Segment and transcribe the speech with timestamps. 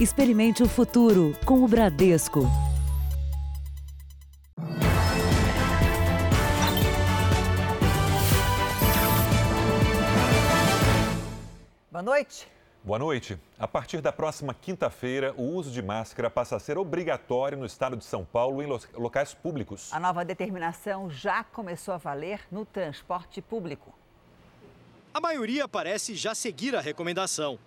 [0.00, 2.42] Experimente o futuro com o Bradesco.
[11.90, 12.46] Boa noite.
[12.84, 13.36] Boa noite.
[13.58, 17.96] A partir da próxima quinta-feira, o uso de máscara passa a ser obrigatório no estado
[17.96, 19.92] de São Paulo em locais públicos.
[19.92, 23.92] A nova determinação já começou a valer no transporte público.
[25.12, 27.58] A maioria parece já seguir a recomendação,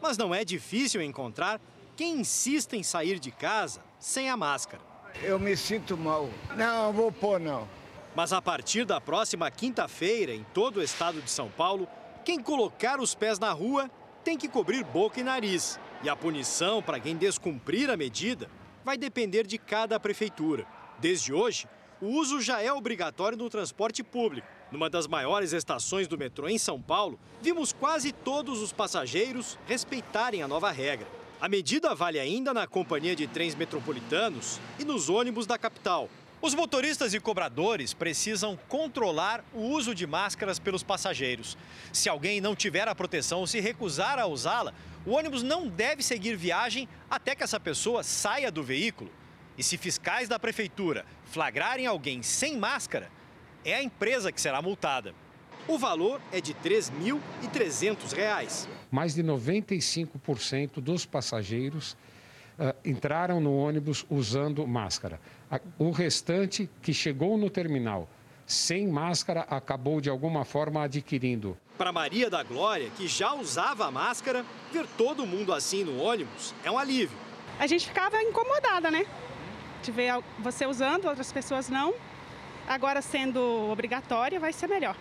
[0.00, 1.60] mas não é difícil encontrar
[1.96, 4.82] quem insiste em sair de casa sem a máscara.
[5.22, 6.28] Eu me sinto mal.
[6.56, 7.68] Não, vou pôr não.
[8.14, 11.88] Mas a partir da próxima quinta-feira, em todo o estado de São Paulo,
[12.24, 13.90] quem colocar os pés na rua
[14.24, 15.78] tem que cobrir boca e nariz.
[16.02, 18.50] E a punição para quem descumprir a medida
[18.84, 20.66] vai depender de cada prefeitura.
[20.98, 21.66] Desde hoje,
[22.00, 24.46] o uso já é obrigatório no transporte público.
[24.70, 30.42] Numa das maiores estações do metrô em São Paulo, vimos quase todos os passageiros respeitarem
[30.42, 31.06] a nova regra.
[31.44, 36.08] A medida vale ainda na companhia de trens metropolitanos e nos ônibus da capital.
[36.40, 41.58] Os motoristas e cobradores precisam controlar o uso de máscaras pelos passageiros.
[41.92, 44.72] Se alguém não tiver a proteção ou se recusar a usá-la,
[45.04, 49.12] o ônibus não deve seguir viagem até que essa pessoa saia do veículo.
[49.58, 53.12] E se fiscais da prefeitura flagrarem alguém sem máscara,
[53.66, 55.14] é a empresa que será multada.
[55.66, 58.68] O valor é de R$ 3.300.
[58.90, 61.96] Mais de 95% dos passageiros
[62.58, 65.18] uh, entraram no ônibus usando máscara.
[65.78, 68.08] O restante que chegou no terminal
[68.46, 71.56] sem máscara acabou de alguma forma adquirindo.
[71.78, 76.54] Para Maria da Glória, que já usava a máscara, ver todo mundo assim no ônibus
[76.62, 77.16] é um alívio.
[77.58, 79.06] A gente ficava incomodada, né?
[79.82, 81.94] De ver você usando, outras pessoas não.
[82.68, 84.94] Agora, sendo obrigatória, vai ser melhor.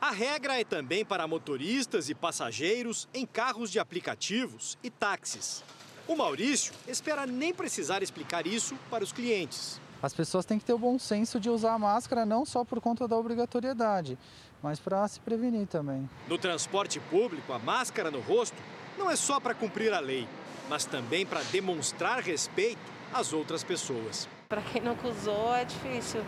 [0.00, 5.64] A regra é também para motoristas e passageiros em carros de aplicativos e táxis.
[6.06, 9.80] O Maurício espera nem precisar explicar isso para os clientes.
[10.02, 12.78] As pessoas têm que ter o bom senso de usar a máscara não só por
[12.78, 14.18] conta da obrigatoriedade,
[14.62, 16.08] mas para se prevenir também.
[16.28, 18.56] No transporte público, a máscara no rosto
[18.98, 20.28] não é só para cumprir a lei,
[20.68, 22.82] mas também para demonstrar respeito
[23.14, 24.28] às outras pessoas.
[24.46, 26.22] Para quem não usou é difícil,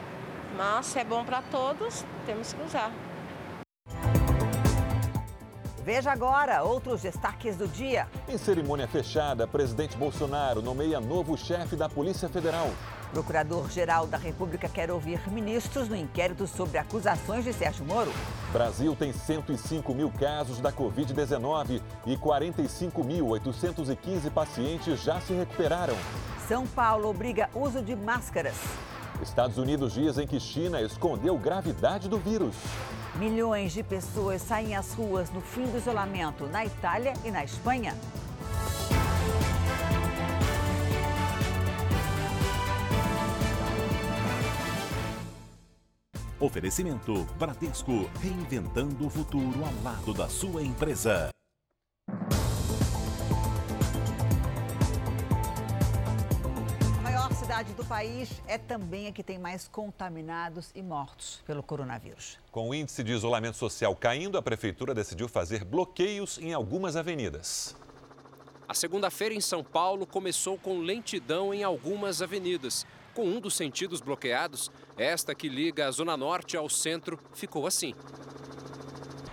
[0.56, 2.90] mas é bom para todos, temos que usar.
[5.86, 8.08] Veja agora outros destaques do dia.
[8.28, 12.68] Em cerimônia fechada, presidente Bolsonaro nomeia novo chefe da Polícia Federal.
[13.12, 18.12] Procurador-Geral da República quer ouvir ministros no inquérito sobre acusações de Sérgio Moro.
[18.52, 25.94] Brasil tem 105 mil casos da Covid-19 e 45.815 pacientes já se recuperaram.
[26.48, 28.56] São Paulo obriga uso de máscaras.
[29.22, 32.56] Estados Unidos dizem que China escondeu gravidade do vírus.
[33.18, 37.96] Milhões de pessoas saem às ruas no fim do isolamento na Itália e na Espanha.
[46.38, 51.35] Oferecimento Bradesco, reinventando o futuro ao lado da sua empresa.
[57.56, 62.38] Cidade do país é também a que tem mais contaminados e mortos pelo coronavírus.
[62.52, 67.74] Com o índice de isolamento social caindo, a prefeitura decidiu fazer bloqueios em algumas avenidas.
[68.68, 72.84] A segunda-feira em São Paulo começou com lentidão em algumas avenidas.
[73.14, 77.94] Com um dos sentidos bloqueados, esta que liga a Zona Norte ao centro ficou assim.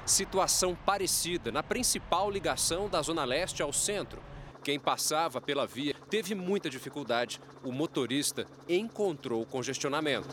[0.06, 4.24] Situação parecida na principal ligação da Zona Leste ao centro.
[4.64, 7.42] Quem passava pela via teve muita dificuldade.
[7.64, 10.28] O motorista encontrou congestionamento.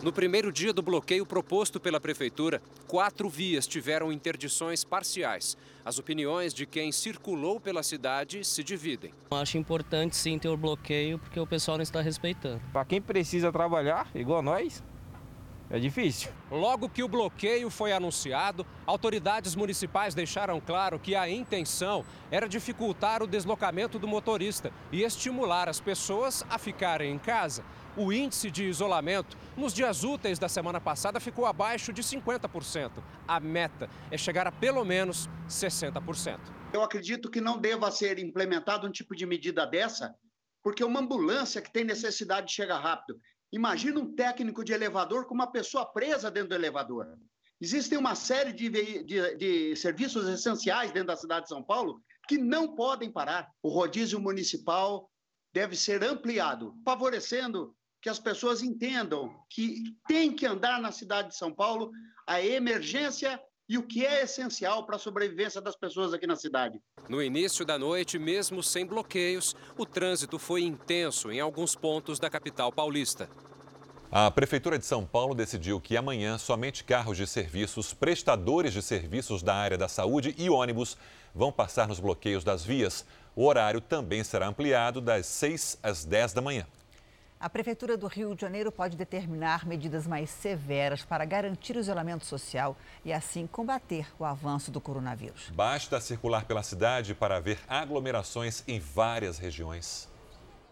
[0.00, 5.56] No primeiro dia do bloqueio proposto pela Prefeitura, quatro vias tiveram interdições parciais.
[5.84, 9.12] As opiniões de quem circulou pela cidade se dividem.
[9.32, 12.62] Acho importante sim ter o bloqueio porque o pessoal não está respeitando.
[12.72, 14.80] Para quem precisa trabalhar, igual nós,
[15.70, 16.30] é difícil.
[16.50, 23.22] Logo que o bloqueio foi anunciado, autoridades municipais deixaram claro que a intenção era dificultar
[23.22, 27.64] o deslocamento do motorista e estimular as pessoas a ficarem em casa.
[27.96, 33.02] O índice de isolamento nos dias úteis da semana passada ficou abaixo de 50%.
[33.26, 36.38] A meta é chegar a pelo menos 60%.
[36.72, 40.14] Eu acredito que não deva ser implementado um tipo de medida dessa,
[40.62, 43.18] porque uma ambulância que tem necessidade de chegar rápido
[43.52, 47.18] Imagina um técnico de elevador com uma pessoa presa dentro do elevador.
[47.60, 48.68] Existem uma série de,
[49.02, 53.50] de, de, serviços essenciais dentro da cidade de São Paulo que não podem parar.
[53.62, 55.10] O rodízio municipal
[55.52, 61.36] deve ser ampliado, favorecendo que as pessoas entendam que tem que andar na cidade de
[61.36, 61.90] São Paulo.
[62.26, 66.80] A emergência e o que é essencial para a sobrevivência das pessoas aqui na cidade.
[67.08, 72.30] No início da noite, mesmo sem bloqueios, o trânsito foi intenso em alguns pontos da
[72.30, 73.28] capital paulista.
[74.10, 79.42] A Prefeitura de São Paulo decidiu que amanhã somente carros de serviços, prestadores de serviços
[79.42, 80.96] da área da saúde e ônibus
[81.34, 83.04] vão passar nos bloqueios das vias.
[83.36, 86.66] O horário também será ampliado das 6 às 10 da manhã.
[87.40, 92.26] A Prefeitura do Rio de Janeiro pode determinar medidas mais severas para garantir o isolamento
[92.26, 95.48] social e, assim, combater o avanço do coronavírus.
[95.50, 100.08] Basta circular pela cidade para haver aglomerações em várias regiões.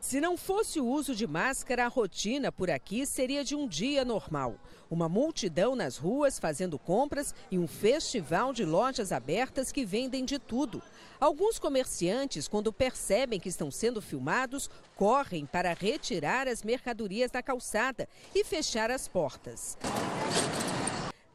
[0.01, 4.05] Se não fosse o uso de máscara, a rotina por aqui seria de um dia
[4.05, 4.57] normal.
[4.89, 10.39] Uma multidão nas ruas fazendo compras e um festival de lojas abertas que vendem de
[10.39, 10.81] tudo.
[11.19, 18.09] Alguns comerciantes, quando percebem que estão sendo filmados, correm para retirar as mercadorias da calçada
[18.35, 19.77] e fechar as portas.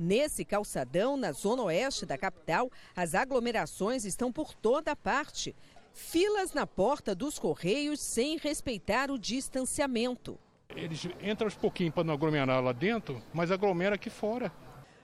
[0.03, 5.55] Nesse calçadão, na zona oeste da capital, as aglomerações estão por toda parte.
[5.93, 10.39] Filas na porta dos Correios sem respeitar o distanciamento.
[10.75, 14.51] Eles entram aos pouquinhos para não aglomerar lá dentro, mas aglomera aqui fora.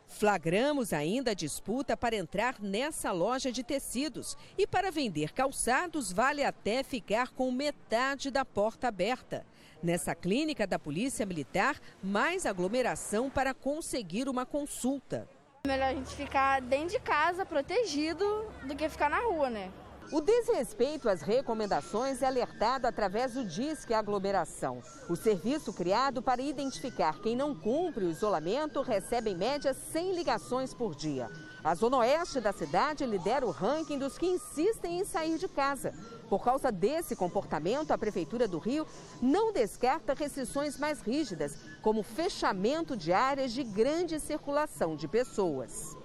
[0.07, 4.37] Flagramos ainda a disputa para entrar nessa loja de tecidos.
[4.57, 9.45] E para vender calçados, vale até ficar com metade da porta aberta.
[9.83, 15.27] Nessa clínica da Polícia Militar, mais aglomeração para conseguir uma consulta.
[15.67, 18.25] Melhor a gente ficar dentro de casa, protegido,
[18.65, 19.69] do que ficar na rua, né?
[20.09, 24.81] O desrespeito às recomendações é alertado através do Disque Aglomeração.
[25.09, 30.73] O serviço criado para identificar quem não cumpre o isolamento recebe em média 100 ligações
[30.73, 31.29] por dia.
[31.61, 35.93] A zona oeste da cidade lidera o ranking dos que insistem em sair de casa.
[36.29, 38.87] Por causa desse comportamento, a Prefeitura do Rio
[39.21, 45.96] não descarta restrições mais rígidas, como fechamento de áreas de grande circulação de pessoas.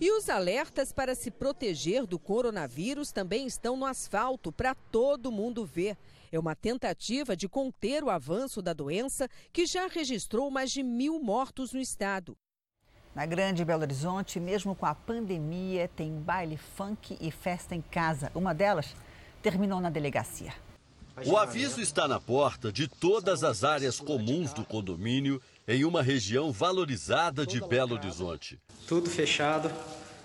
[0.00, 5.66] E os alertas para se proteger do coronavírus também estão no asfalto para todo mundo
[5.66, 5.96] ver.
[6.30, 11.20] É uma tentativa de conter o avanço da doença que já registrou mais de mil
[11.20, 12.36] mortos no estado.
[13.12, 18.30] Na Grande Belo Horizonte, mesmo com a pandemia, tem baile funk e festa em casa.
[18.36, 18.94] Uma delas
[19.42, 20.54] terminou na delegacia.
[21.26, 26.50] O aviso está na porta de todas as áreas comuns do condomínio em uma região
[26.50, 28.58] valorizada de Belo Horizonte.
[28.86, 29.70] Tudo fechado.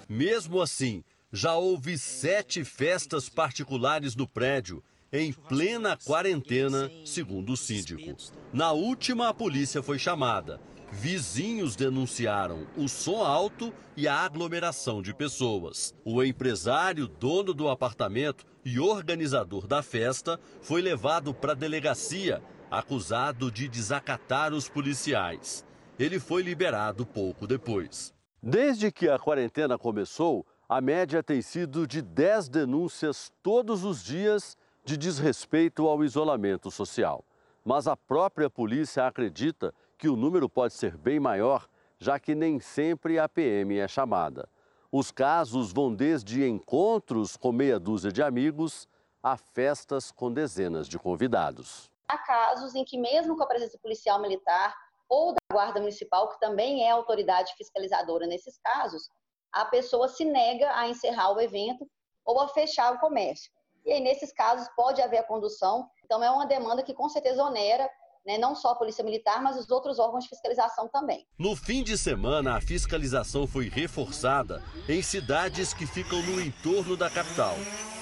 [0.07, 1.03] Mesmo assim,
[1.33, 4.81] já houve sete festas particulares no prédio,
[5.11, 8.15] em plena quarentena, segundo o síndico.
[8.53, 10.61] Na última, a polícia foi chamada.
[10.91, 15.93] Vizinhos denunciaram o som alto e a aglomeração de pessoas.
[16.05, 22.41] O empresário, dono do apartamento e organizador da festa, foi levado para a delegacia
[22.73, 25.63] acusado de desacatar os policiais.
[25.99, 28.11] Ele foi liberado pouco depois.
[28.41, 34.57] Desde que a quarentena começou, a média tem sido de 10 denúncias todos os dias
[34.83, 37.23] de desrespeito ao isolamento social.
[37.63, 41.69] Mas a própria polícia acredita que o número pode ser bem maior,
[41.99, 44.49] já que nem sempre a PM é chamada.
[44.91, 48.87] Os casos vão desde encontros com meia dúzia de amigos
[49.21, 51.92] a festas com dezenas de convidados.
[52.13, 54.71] Há casos em que, mesmo com a presença policial militar
[55.09, 59.09] ou da Guarda Municipal, que também é autoridade fiscalizadora nesses casos,
[59.51, 61.89] a pessoa se nega a encerrar o evento
[62.23, 63.51] ou a fechar o comércio.
[63.83, 65.89] E aí, nesses casos, pode haver a condução.
[66.05, 67.89] Então, é uma demanda que, com certeza, onera
[68.25, 71.27] né, não só a Polícia Militar, mas os outros órgãos de fiscalização também.
[71.37, 77.09] No fim de semana, a fiscalização foi reforçada em cidades que ficam no entorno da
[77.09, 77.55] capital.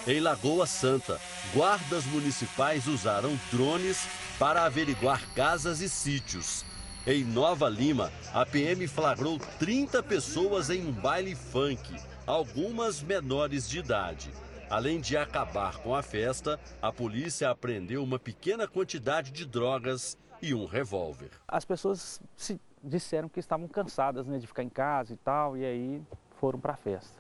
[0.08, 1.20] Em Lagoa Santa,
[1.54, 4.08] guardas municipais usaram drones
[4.40, 6.66] para averiguar casas e sítios.
[7.06, 11.96] Em Nova Lima, a PM flagrou 30 pessoas em um baile funk,
[12.28, 14.32] algumas menores de idade.
[14.72, 20.54] Além de acabar com a festa, a polícia apreendeu uma pequena quantidade de drogas e
[20.54, 21.30] um revólver.
[21.46, 25.66] As pessoas se disseram que estavam cansadas né, de ficar em casa e tal, e
[25.66, 26.02] aí
[26.40, 27.20] foram para a festa.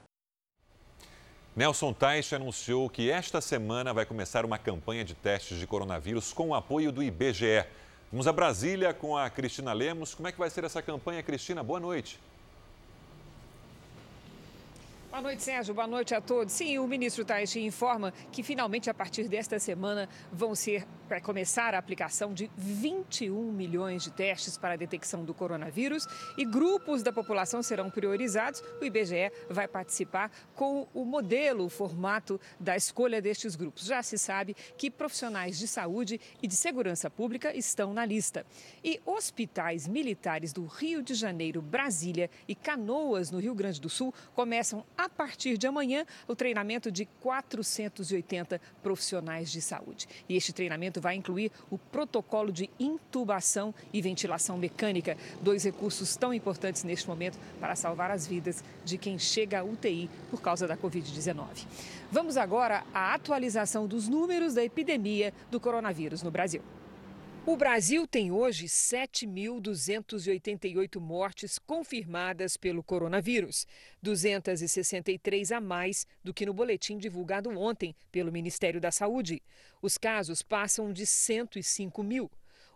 [1.54, 6.48] Nelson Teich anunciou que esta semana vai começar uma campanha de testes de coronavírus com
[6.48, 7.66] o apoio do IBGE.
[8.10, 10.16] Vamos a Brasília com a Cristina Lemos.
[10.16, 11.62] Como é que vai ser essa campanha, Cristina?
[11.62, 12.18] Boa noite.
[15.12, 15.74] Boa noite, Sérgio.
[15.74, 16.54] Boa noite a todos.
[16.54, 21.76] Sim, o ministro Taishi informa que finalmente a partir desta semana vão ser vai começar
[21.76, 27.12] a aplicação de 21 milhões de testes para a detecção do coronavírus e grupos da
[27.12, 28.64] população serão priorizados.
[28.82, 33.88] O IBGE vai participar com o modelo, o formato da escolha destes grupos.
[33.88, 38.46] Já se sabe que profissionais de saúde e de segurança pública estão na lista.
[38.82, 44.14] E hospitais militares do Rio de Janeiro, Brasília e Canoas, no Rio Grande do Sul,
[44.34, 50.08] começam a partir de amanhã o treinamento de 480 profissionais de saúde.
[50.28, 56.34] E este treinamento vai incluir o protocolo de intubação e ventilação mecânica, dois recursos tão
[56.34, 60.78] importantes neste momento para salvar as vidas de quem chega à UTI por causa da
[60.78, 61.66] Covid-19.
[62.12, 66.62] Vamos agora à atualização dos números da epidemia do coronavírus no Brasil.
[67.44, 73.66] O Brasil tem hoje 7.288 mortes confirmadas pelo coronavírus,
[74.00, 79.42] 263 a mais do que no boletim divulgado ontem pelo Ministério da Saúde.
[79.82, 82.30] Os casos passam de 105 mil.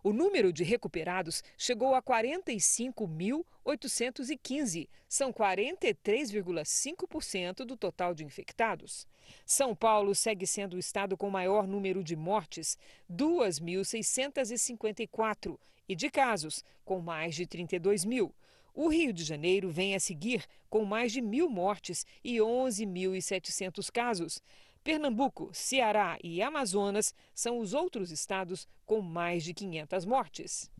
[0.06, 4.88] O número de recuperados chegou a 45.815.
[5.10, 9.08] São 43,5% do total de infectados.
[9.48, 12.78] São Paulo segue sendo o estado com maior número de mortes,
[13.12, 15.58] 2.654,
[15.90, 18.32] e de casos, com mais de 32 mil.
[18.76, 24.40] O Rio de Janeiro vem a seguir, com mais de mil mortes e 11.700 casos.
[24.86, 30.72] Pernambuco, Ceará e Amazonas são os outros estados com mais de 500 mortes.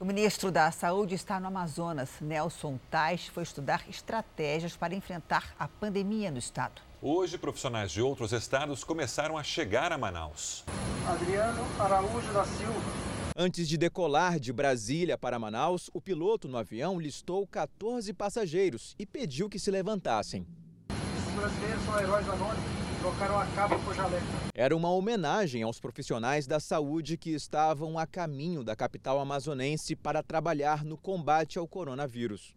[0.00, 2.10] O ministro da Saúde está no Amazonas.
[2.20, 6.82] Nelson Tais foi estudar estratégias para enfrentar a pandemia no estado.
[7.00, 10.64] Hoje, profissionais de outros estados começaram a chegar a Manaus.
[11.08, 12.74] Adriano Araújo da Silva.
[13.36, 19.06] Antes de decolar de Brasília para Manaus, o piloto no avião listou 14 passageiros e
[19.06, 20.44] pediu que se levantassem.
[20.90, 24.24] Os brasileiros são heróis anônimos trocaram a capa por jaleco.
[24.54, 30.22] Era uma homenagem aos profissionais da saúde que estavam a caminho da capital amazonense para
[30.22, 32.54] trabalhar no combate ao coronavírus.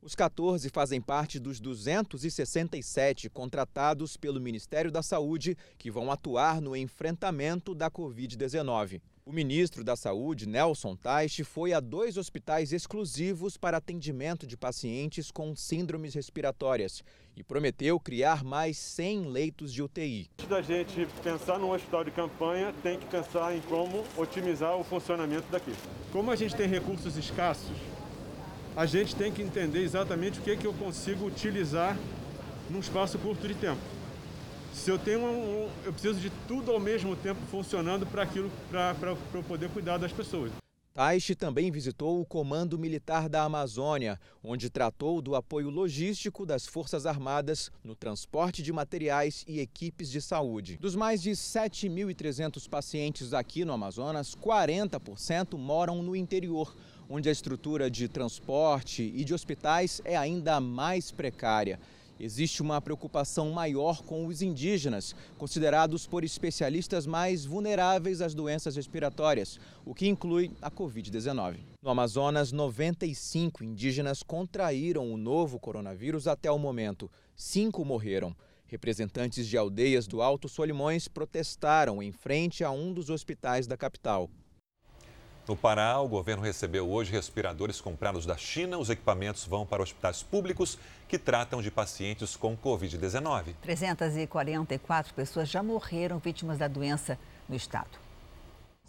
[0.00, 6.76] Os 14 fazem parte dos 267 contratados pelo Ministério da Saúde que vão atuar no
[6.76, 9.02] enfrentamento da Covid-19.
[9.28, 15.30] O ministro da Saúde, Nelson Teich, foi a dois hospitais exclusivos para atendimento de pacientes
[15.30, 17.04] com síndromes respiratórias
[17.36, 20.30] e prometeu criar mais 100 leitos de UTI.
[20.38, 24.82] Antes da gente pensar num hospital de campanha, tem que pensar em como otimizar o
[24.82, 25.74] funcionamento daqui.
[26.10, 27.76] Como a gente tem recursos escassos,
[28.74, 31.98] a gente tem que entender exatamente o que, é que eu consigo utilizar
[32.70, 33.97] num espaço curto de tempo.
[34.78, 39.10] Se eu tenho um, eu preciso de tudo ao mesmo tempo funcionando para aquilo, para
[39.34, 40.52] eu poder cuidar das pessoas.
[40.94, 47.06] Taishi também visitou o Comando Militar da Amazônia, onde tratou do apoio logístico das Forças
[47.06, 50.78] Armadas no transporte de materiais e equipes de saúde.
[50.80, 56.74] Dos mais de 7.300 pacientes aqui no Amazonas, 40% moram no interior,
[57.10, 61.78] onde a estrutura de transporte e de hospitais é ainda mais precária.
[62.20, 69.60] Existe uma preocupação maior com os indígenas, considerados por especialistas mais vulneráveis às doenças respiratórias,
[69.84, 71.58] o que inclui a Covid-19.
[71.80, 77.10] No Amazonas, 95 indígenas contraíram o novo coronavírus até o momento.
[77.36, 78.34] Cinco morreram.
[78.66, 84.28] Representantes de aldeias do Alto Solimões protestaram em frente a um dos hospitais da capital.
[85.48, 88.76] No Pará, o governo recebeu hoje respiradores comprados da China.
[88.76, 90.78] Os equipamentos vão para hospitais públicos
[91.08, 93.54] que tratam de pacientes com Covid-19.
[93.62, 98.07] 344 pessoas já morreram vítimas da doença no estado.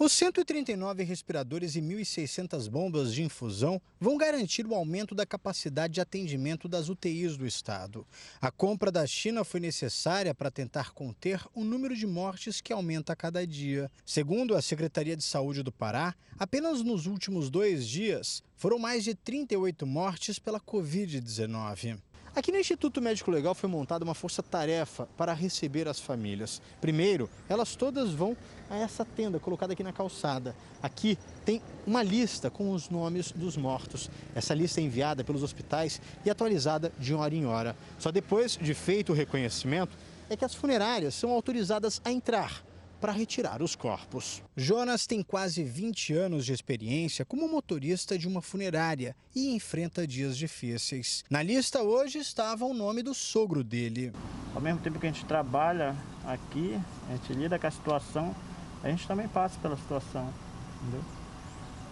[0.01, 5.99] Os 139 respiradores e 1.600 bombas de infusão vão garantir o aumento da capacidade de
[5.99, 8.07] atendimento das UTIs do estado.
[8.39, 13.11] A compra da China foi necessária para tentar conter o número de mortes que aumenta
[13.11, 13.91] a cada dia.
[14.05, 19.13] Segundo a Secretaria de Saúde do Pará, apenas nos últimos dois dias foram mais de
[19.13, 21.99] 38 mortes pela Covid-19.
[22.35, 26.61] Aqui no Instituto Médico Legal foi montada uma força-tarefa para receber as famílias.
[26.79, 28.37] Primeiro, elas todas vão
[28.69, 30.55] a essa tenda colocada aqui na calçada.
[30.81, 34.11] Aqui tem uma lista com os nomes dos mortos.
[34.35, 37.75] Essa lista é enviada pelos hospitais e atualizada de hora em hora.
[37.97, 39.97] Só depois de feito o reconhecimento
[40.29, 42.63] é que as funerárias são autorizadas a entrar
[42.99, 44.41] para retirar os corpos.
[44.55, 50.37] Jonas tem quase 20 anos de experiência como motorista de uma funerária e enfrenta dias
[50.37, 51.23] difíceis.
[51.29, 54.11] Na lista hoje estava o nome do sogro dele.
[54.53, 56.79] Ao mesmo tempo que a gente trabalha aqui,
[57.09, 58.35] a gente lida com a situação,
[58.83, 60.33] a gente também passa pela situação,
[60.81, 61.03] entendeu?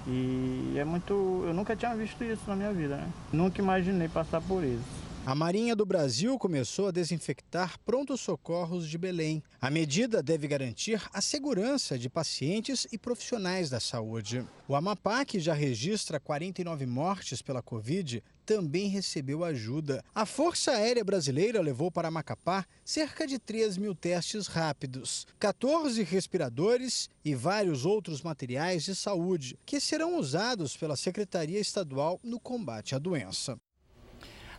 [0.07, 1.43] E é muito.
[1.45, 3.09] Eu nunca tinha visto isso na minha vida, né?
[3.31, 4.96] Nunca imaginei passar por isso.
[5.27, 9.43] A Marinha do Brasil começou a desinfectar prontos socorros de Belém.
[9.59, 14.47] A medida deve garantir a segurança de pacientes e profissionais da saúde.
[14.69, 20.01] O Amapá, que já registra 49 mortes pela Covid, também recebeu ajuda.
[20.15, 27.09] A Força Aérea Brasileira levou para Macapá cerca de 3 mil testes rápidos, 14 respiradores
[27.25, 32.97] e vários outros materiais de saúde que serão usados pela Secretaria Estadual no combate à
[32.97, 33.57] doença.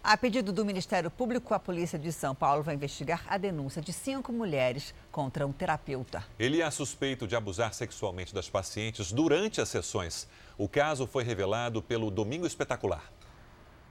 [0.03, 3.93] A pedido do Ministério Público, a Polícia de São Paulo vai investigar a denúncia de
[3.93, 6.25] cinco mulheres contra um terapeuta.
[6.39, 10.29] Ele é suspeito de abusar sexualmente das pacientes durante as sessões.
[10.57, 13.13] O caso foi revelado pelo Domingo Espetacular.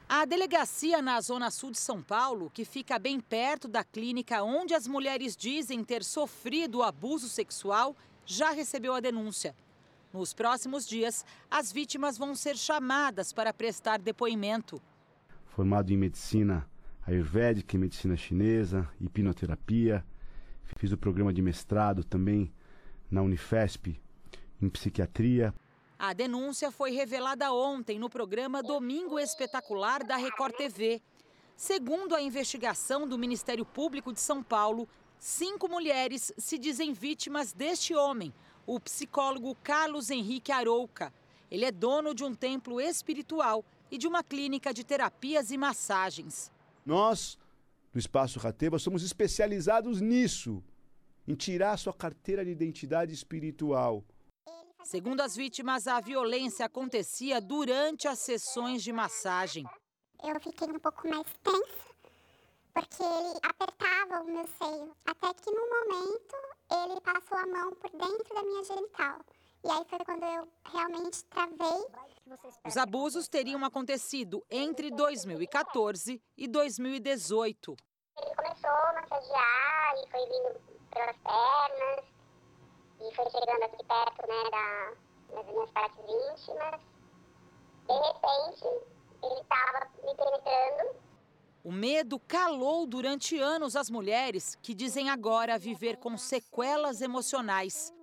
[0.09, 4.73] A delegacia na Zona Sul de São Paulo, que fica bem perto da clínica onde
[4.73, 7.93] as mulheres dizem ter sofrido abuso sexual,
[8.25, 9.53] já recebeu a denúncia.
[10.13, 14.81] Nos próximos dias, as vítimas vão ser chamadas para prestar depoimento.
[15.57, 16.69] Formado em medicina
[17.03, 20.05] ayurvédica e medicina chinesa, hipnoterapia.
[20.75, 22.53] Fiz o programa de mestrado também
[23.09, 23.99] na Unifesp
[24.61, 25.51] em psiquiatria.
[25.97, 31.01] A denúncia foi revelada ontem no programa Domingo Espetacular da Record TV.
[31.55, 34.87] Segundo a investigação do Ministério Público de São Paulo,
[35.17, 38.31] cinco mulheres se dizem vítimas deste homem,
[38.63, 41.11] o psicólogo Carlos Henrique Arouca.
[41.49, 46.51] Ele é dono de um templo espiritual e de uma clínica de terapias e massagens.
[46.85, 47.37] Nós,
[47.91, 50.63] do Espaço Rateba, somos especializados nisso,
[51.27, 54.03] em tirar sua carteira de identidade espiritual.
[54.83, 59.65] Segundo as vítimas, a violência acontecia durante as sessões de massagem.
[60.23, 61.95] Eu fiquei um pouco mais tensa,
[62.73, 66.35] porque ele apertava o meu seio, até que no momento
[66.71, 69.19] ele passou a mão por dentro da minha genital.
[69.65, 72.16] E aí foi quando eu realmente travei.
[72.65, 77.75] Os abusos teriam acontecido entre 2014 e 2018.
[78.17, 80.59] Ele começou a massagear e foi vindo
[80.91, 82.05] pelas pernas
[82.99, 86.81] e foi chegando aqui perto né, da, das minhas partes íntimas.
[87.87, 88.65] De repente,
[89.23, 91.07] ele estava me penetrando.
[91.63, 97.93] O medo calou durante anos as mulheres que dizem agora viver com sequelas emocionais.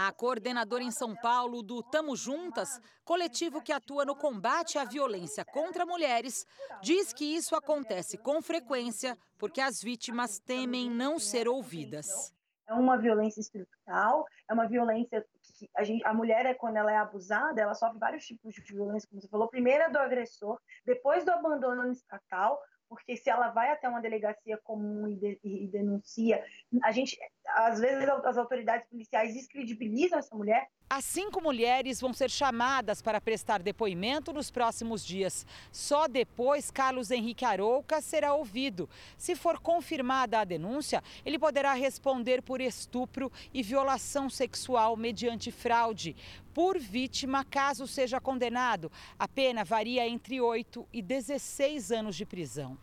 [0.00, 5.44] A coordenadora em São Paulo do Tamo Juntas, coletivo que atua no combate à violência
[5.44, 6.46] contra mulheres,
[6.80, 12.32] diz que isso acontece com frequência porque as vítimas temem não ser ouvidas.
[12.68, 16.96] É uma violência estrutural, é uma violência que a, gente, a mulher, quando ela é
[16.96, 19.48] abusada, ela sofre vários tipos de violência, como você falou.
[19.48, 22.56] Primeiro é do agressor, depois do abandono estatal,
[22.88, 26.42] porque se ela vai até uma delegacia comum e, de, e, denuncia,
[26.82, 30.68] a gente, às vezes as autoridades policiais descredibilizam essa mulher.
[30.90, 35.46] As cinco mulheres vão ser chamadas para prestar depoimento nos próximos dias.
[35.70, 38.88] Só depois Carlos Henrique Arouca será ouvido.
[39.18, 46.16] Se for confirmada a denúncia, ele poderá responder por estupro e violação sexual mediante fraude.
[46.54, 52.78] Por vítima, caso seja condenado, a pena varia entre 8 e 16 anos de prisão.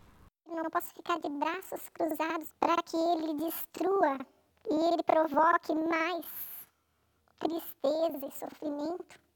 [0.46, 4.16] Não posso ficar de braços cruzados para que ele destrua
[4.70, 6.24] e ele provoque mais
[7.38, 9.26] tristeza e sofrimento.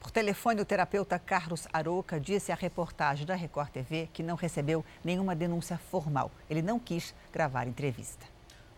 [0.00, 4.84] Por telefone, o terapeuta Carlos Aroca disse à reportagem da Record TV que não recebeu
[5.04, 6.30] nenhuma denúncia formal.
[6.48, 8.26] Ele não quis gravar entrevista.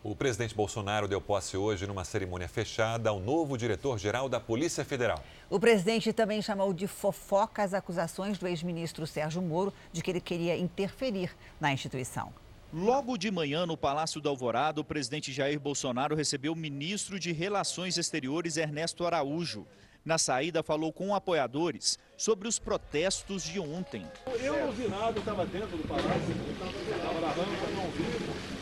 [0.03, 5.23] O presidente Bolsonaro deu posse hoje numa cerimônia fechada ao novo diretor-geral da Polícia Federal.
[5.51, 10.21] O presidente também chamou de fofoca as acusações do ex-ministro Sérgio Moro de que ele
[10.21, 12.33] queria interferir na instituição.
[12.73, 17.33] Logo de manhã, no Palácio do Alvorada, o presidente Jair Bolsonaro recebeu o ministro de
[17.33, 19.67] Relações Exteriores, Ernesto Araújo.
[20.05, 24.07] Na saída, falou com apoiadores sobre os protestos de ontem.
[24.39, 28.05] Eu não vi nada, eu estava dentro do palácio, eu estava na rampa, não vi.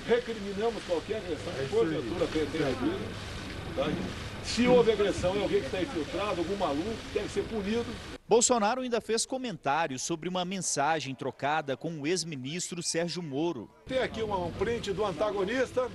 [0.06, 4.25] Recriminamos qualquer agressão que porventura tenha havido.
[4.46, 7.84] Se houve agressão, é alguém que está infiltrado, algum maluco, deve ser punido.
[8.28, 13.68] Bolsonaro ainda fez comentários sobre uma mensagem trocada com o ex-ministro Sérgio Moro.
[13.86, 15.90] Tem aqui um print do antagonista,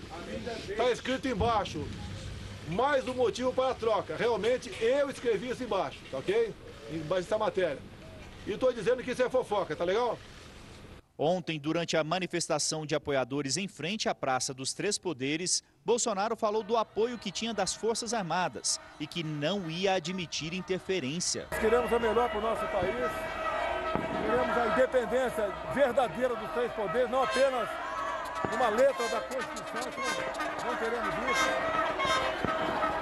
[0.70, 1.84] está escrito embaixo,
[2.70, 4.16] mais um motivo para a troca.
[4.16, 6.54] Realmente eu escrevi isso embaixo, tá ok?
[6.92, 7.80] Embaixo dessa matéria.
[8.46, 10.20] E estou dizendo que isso é fofoca, tá legal?
[11.24, 16.64] Ontem, durante a manifestação de apoiadores em frente à Praça dos Três Poderes, Bolsonaro falou
[16.64, 21.46] do apoio que tinha das Forças Armadas e que não ia admitir interferência.
[21.60, 23.12] Queremos a melhor para o nosso país,
[24.26, 27.70] queremos a independência verdadeira dos três poderes, não apenas
[28.56, 29.92] uma letra da Constituição,
[30.66, 31.50] não queremos isso.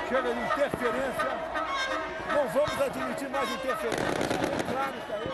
[0.09, 1.29] Chega de interferência,
[2.33, 4.03] não vamos admitir mais interferência.
[4.03, 5.31] É claro isso aí,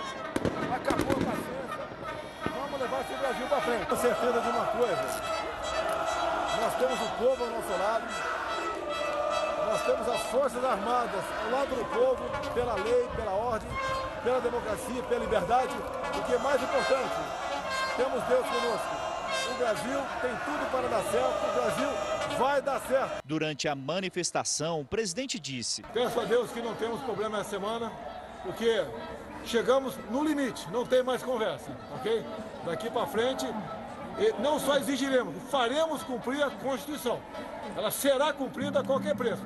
[0.75, 1.64] acabou a paciência,
[2.85, 3.85] levar esse Brasil para frente.
[3.87, 5.05] Com certeza de uma coisa,
[6.61, 8.05] nós temos o povo ao nosso lado,
[9.65, 13.67] nós temos as Forças Armadas ao lado do povo, pela lei, pela ordem,
[14.23, 15.73] pela democracia, pela liberdade.
[16.17, 17.15] O que é mais importante,
[17.97, 19.05] temos Deus conosco.
[19.49, 23.21] O Brasil tem tudo para dar certo, o Brasil vai dar certo.
[23.23, 27.91] Durante a manifestação, o presidente disse: Peço a Deus que não temos problema essa semana,
[28.43, 28.85] porque
[29.45, 32.23] chegamos no limite, não tem mais conversa, ok?
[32.65, 33.45] Daqui para frente,
[34.39, 37.21] não só exigiremos, faremos cumprir a Constituição.
[37.77, 39.43] Ela será cumprida a qualquer preço.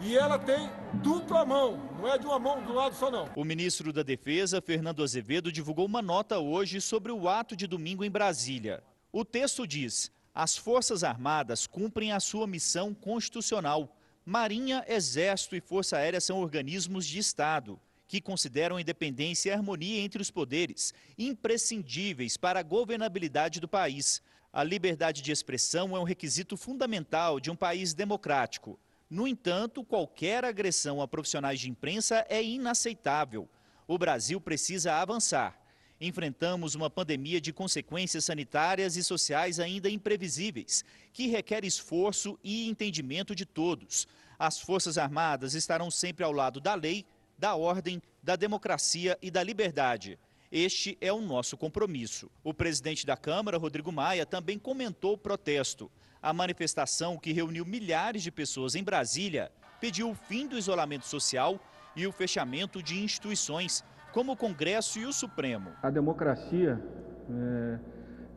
[0.00, 3.28] E ela tem dupla mão, não é de uma mão do lado só não.
[3.34, 8.04] O ministro da Defesa, Fernando Azevedo, divulgou uma nota hoje sobre o ato de domingo
[8.04, 8.82] em Brasília.
[9.10, 13.96] O texto diz: as Forças Armadas cumprem a sua missão constitucional.
[14.24, 19.56] Marinha, Exército e Força Aérea são organismos de Estado que consideram a independência e a
[19.56, 24.22] harmonia entre os poderes imprescindíveis para a governabilidade do país.
[24.50, 28.80] A liberdade de expressão é um requisito fundamental de um país democrático.
[29.10, 33.46] No entanto, qualquer agressão a profissionais de imprensa é inaceitável.
[33.86, 35.58] O Brasil precisa avançar.
[36.00, 43.34] Enfrentamos uma pandemia de consequências sanitárias e sociais ainda imprevisíveis, que requer esforço e entendimento
[43.34, 44.06] de todos.
[44.38, 47.04] As Forças Armadas estarão sempre ao lado da lei
[47.38, 50.18] da ordem, da democracia e da liberdade.
[50.50, 52.30] Este é o nosso compromisso.
[52.42, 55.90] O presidente da Câmara, Rodrigo Maia, também comentou o protesto.
[56.20, 61.60] A manifestação, que reuniu milhares de pessoas em Brasília, pediu o fim do isolamento social
[61.94, 65.70] e o fechamento de instituições, como o Congresso e o Supremo.
[65.82, 66.82] A democracia
[67.30, 67.78] é,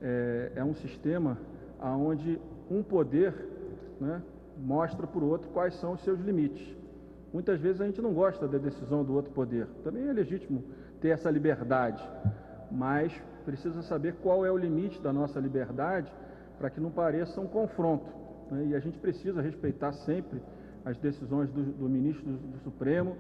[0.01, 1.39] é, é um sistema
[1.79, 3.33] onde um poder
[3.99, 4.21] né,
[4.57, 6.80] mostra para o outro quais são os seus limites.
[7.33, 9.67] Muitas vezes a gente não gosta da decisão do outro poder.
[9.83, 10.63] Também é legítimo
[10.99, 12.03] ter essa liberdade,
[12.69, 13.13] mas
[13.45, 16.11] precisa saber qual é o limite da nossa liberdade
[16.57, 18.05] para que não pareça um confronto.
[18.51, 18.67] Né?
[18.67, 20.41] E a gente precisa respeitar sempre
[20.83, 23.17] as decisões do, do ministro do, do, Supremo.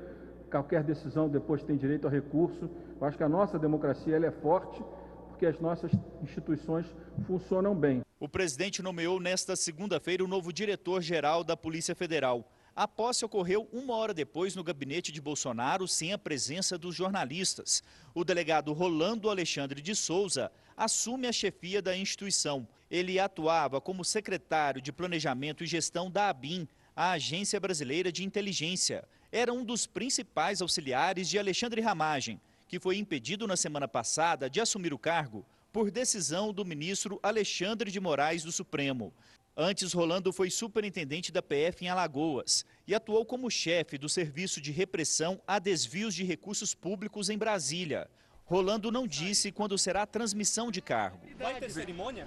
[0.49, 2.69] Qualquer decisão depois tem direito a recurso.
[2.99, 4.83] Eu acho que a nossa democracia ela é forte
[5.29, 6.85] porque as nossas instituições
[7.25, 8.01] funcionam bem.
[8.19, 12.45] O presidente nomeou nesta segunda-feira o novo diretor-geral da Polícia Federal.
[12.81, 17.83] A posse ocorreu uma hora depois no gabinete de Bolsonaro, sem a presença dos jornalistas.
[18.11, 22.67] O delegado Rolando Alexandre de Souza assume a chefia da instituição.
[22.89, 29.07] Ele atuava como secretário de Planejamento e Gestão da ABIN, a Agência Brasileira de Inteligência.
[29.31, 34.59] Era um dos principais auxiliares de Alexandre Ramagem, que foi impedido na semana passada de
[34.59, 39.13] assumir o cargo por decisão do ministro Alexandre de Moraes do Supremo.
[39.55, 44.71] Antes, Rolando foi superintendente da PF em Alagoas e atuou como chefe do Serviço de
[44.71, 48.09] Repressão a Desvios de Recursos Públicos em Brasília.
[48.45, 51.19] Rolando não disse quando será a transmissão de cargo.
[51.37, 52.25] Vai ter cerimônia?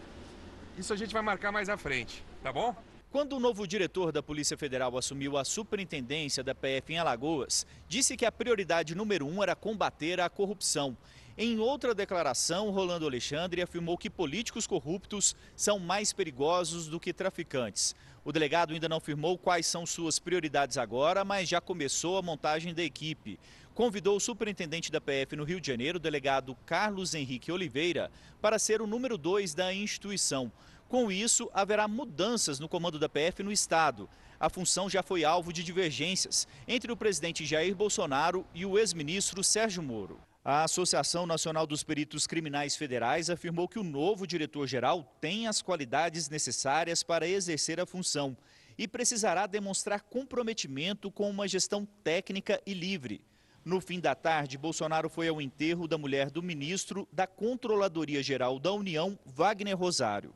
[0.76, 2.76] Isso a gente vai marcar mais à frente, tá bom?
[3.10, 8.18] Quando o novo diretor da Polícia Federal assumiu a superintendência da PF em Alagoas, disse
[8.18, 10.96] que a prioridade número um era combater a corrupção
[11.36, 17.92] em outra declaração, Rolando Alexandre afirmou que políticos corruptos são mais perigosos do que traficantes.
[18.24, 22.72] O delegado ainda não afirmou quais são suas prioridades agora, mas já começou a montagem
[22.72, 23.40] da equipe.
[23.74, 28.56] Convidou o superintendente da PF no Rio de Janeiro, o delegado Carlos Henrique Oliveira, para
[28.56, 30.52] ser o número dois da instituição.
[30.88, 34.08] Com isso, haverá mudanças no comando da PF no Estado.
[34.38, 39.42] A função já foi alvo de divergências entre o presidente Jair Bolsonaro e o ex-ministro
[39.42, 40.20] Sérgio Moro.
[40.46, 46.28] A Associação Nacional dos Peritos Criminais Federais afirmou que o novo diretor-geral tem as qualidades
[46.28, 48.36] necessárias para exercer a função
[48.76, 53.24] e precisará demonstrar comprometimento com uma gestão técnica e livre.
[53.64, 58.58] No fim da tarde, Bolsonaro foi ao enterro da mulher do ministro da Controladoria Geral
[58.58, 60.34] da União, Wagner Rosário.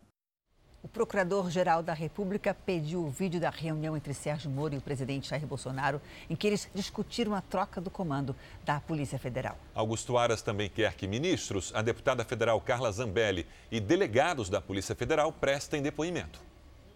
[0.81, 5.29] O Procurador-Geral da República pediu o vídeo da reunião entre Sérgio Moro e o presidente
[5.29, 9.59] Jair Bolsonaro, em que eles discutiram a troca do comando da Polícia Federal.
[9.75, 14.95] Augusto Aras também quer que ministros, a deputada federal Carla Zambelli e delegados da Polícia
[14.95, 16.48] Federal prestem depoimento.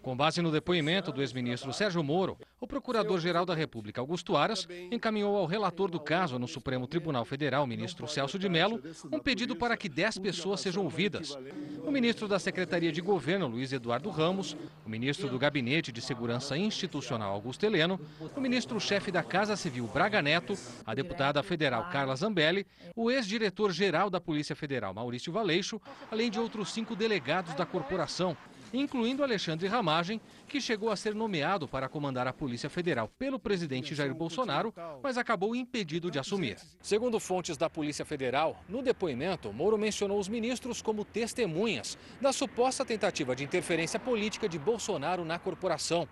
[0.02, 5.36] Com base no depoimento do ex-ministro Sérgio Moro, o Procurador-Geral da República, Augusto Aras, encaminhou
[5.36, 9.76] ao relator do caso no Supremo Tribunal Federal, ministro Celso de Mello, um pedido para
[9.76, 11.38] que 10 pessoas sejam ouvidas.
[11.84, 16.58] O ministro da Secretaria de Governo, Luiz Eduardo Ramos, o ministro do Gabinete de Segurança
[16.58, 18.00] Institucional, Augusto Heleno,
[18.34, 24.20] o ministro-chefe da Casa Civil, Braga Neto, a deputada federal Carla Zambelli, o ex-diretor-geral da
[24.20, 28.36] Polícia Federal, Maurício Valeixo, além de outros cinco delegados da corporação.
[28.72, 33.94] Incluindo Alexandre Ramagem, que chegou a ser nomeado para comandar a Polícia Federal pelo presidente
[33.94, 36.58] Jair Bolsonaro, mas acabou impedido de assumir.
[36.80, 42.84] Segundo fontes da Polícia Federal, no depoimento, Moro mencionou os ministros como testemunhas da suposta
[42.84, 46.08] tentativa de interferência política de Bolsonaro na corporação.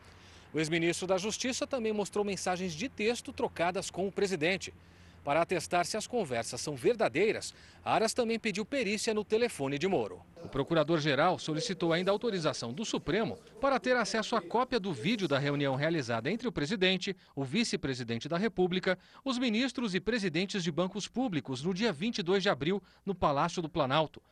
[0.53, 4.75] O ex-ministro da Justiça também mostrou mensagens de texto trocadas com o presidente.
[5.23, 7.55] Para atestar se as conversas são verdadeiras,
[7.85, 10.23] Aras também pediu perícia no telefone de Moro.
[10.43, 15.39] O procurador-geral solicitou ainda autorização do Supremo para ter acesso à cópia do vídeo da
[15.39, 21.07] reunião realizada entre o presidente, o vice-presidente da República, os ministros e presidentes de bancos
[21.07, 24.23] públicos no dia 22 de abril, no Palácio do Planalto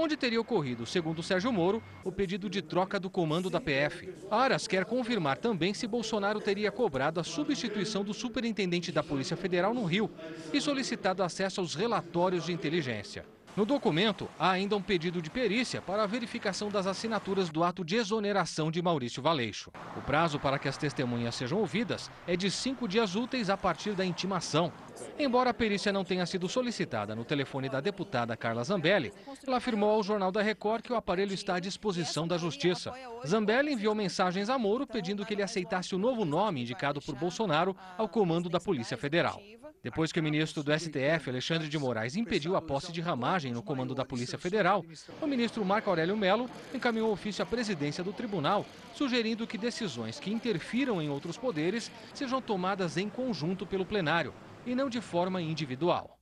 [0.00, 4.08] onde teria ocorrido, segundo Sérgio Moro, o pedido de troca do comando da PF.
[4.30, 9.74] Aras quer confirmar também se Bolsonaro teria cobrado a substituição do superintendente da Polícia Federal
[9.74, 10.08] no Rio
[10.52, 13.26] e solicitado acesso aos relatórios de inteligência.
[13.56, 17.84] No documento, há ainda um pedido de perícia para a verificação das assinaturas do ato
[17.84, 19.72] de exoneração de Maurício Valeixo.
[19.96, 23.94] O prazo para que as testemunhas sejam ouvidas é de cinco dias úteis a partir
[23.94, 24.72] da intimação.
[25.18, 29.12] Embora a perícia não tenha sido solicitada no telefone da deputada Carla Zambelli,
[29.46, 32.92] ela afirmou ao Jornal da Record que o aparelho está à disposição da Justiça.
[33.26, 37.76] Zambelli enviou mensagens a Moro pedindo que ele aceitasse o novo nome indicado por Bolsonaro
[37.96, 39.40] ao comando da Polícia Federal.
[39.82, 43.62] Depois que o ministro do STF, Alexandre de Moraes, impediu a posse de ramagem no
[43.62, 44.84] comando da Polícia Federal,
[45.20, 50.32] o ministro Marco Aurélio Melo encaminhou ofício à presidência do tribunal, sugerindo que decisões que
[50.32, 54.34] interfiram em outros poderes sejam tomadas em conjunto pelo plenário
[54.68, 56.18] e não de forma individual.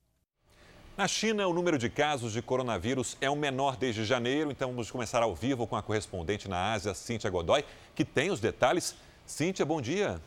[0.97, 4.89] Na China, o número de casos de coronavírus é o menor desde janeiro, então vamos
[4.89, 8.95] começar ao vivo com a correspondente na Ásia, Cíntia Godoy, que tem os detalhes.
[9.25, 10.19] Cíntia, bom dia.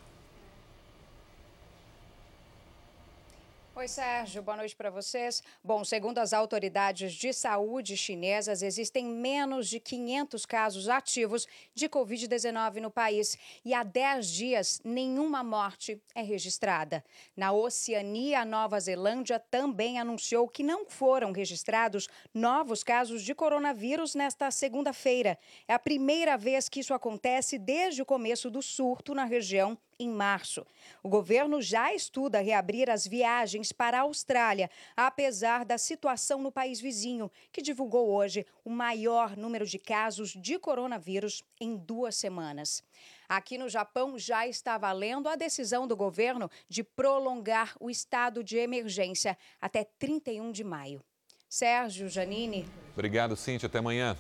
[3.81, 5.43] Oi, Sérgio, boa noite para vocês.
[5.65, 12.75] Bom, segundo as autoridades de saúde chinesas, existem menos de 500 casos ativos de Covid-19
[12.75, 17.03] no país e há 10 dias nenhuma morte é registrada.
[17.35, 24.15] Na Oceania, a Nova Zelândia também anunciou que não foram registrados novos casos de coronavírus
[24.15, 25.39] nesta segunda-feira.
[25.67, 30.09] É a primeira vez que isso acontece desde o começo do surto na região em
[30.09, 30.67] março.
[31.03, 36.81] O governo já estuda reabrir as viagens para a Austrália, apesar da situação no país
[36.81, 42.83] vizinho, que divulgou hoje o maior número de casos de coronavírus em duas semanas.
[43.29, 48.57] Aqui no Japão já está valendo a decisão do governo de prolongar o estado de
[48.57, 51.05] emergência até 31 de maio.
[51.49, 52.67] Sérgio Janine.
[52.95, 53.67] Obrigado, Cintia.
[53.67, 54.17] Até amanhã.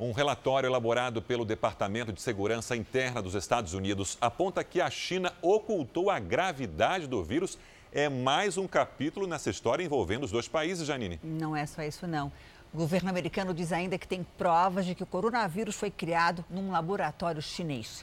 [0.00, 5.30] Um relatório elaborado pelo Departamento de Segurança Interna dos Estados Unidos aponta que a China
[5.42, 7.58] ocultou a gravidade do vírus.
[7.92, 11.20] É mais um capítulo nessa história envolvendo os dois países, Janine.
[11.22, 12.32] Não é só isso, não.
[12.72, 16.70] O governo americano diz ainda que tem provas de que o coronavírus foi criado num
[16.70, 18.02] laboratório chinês.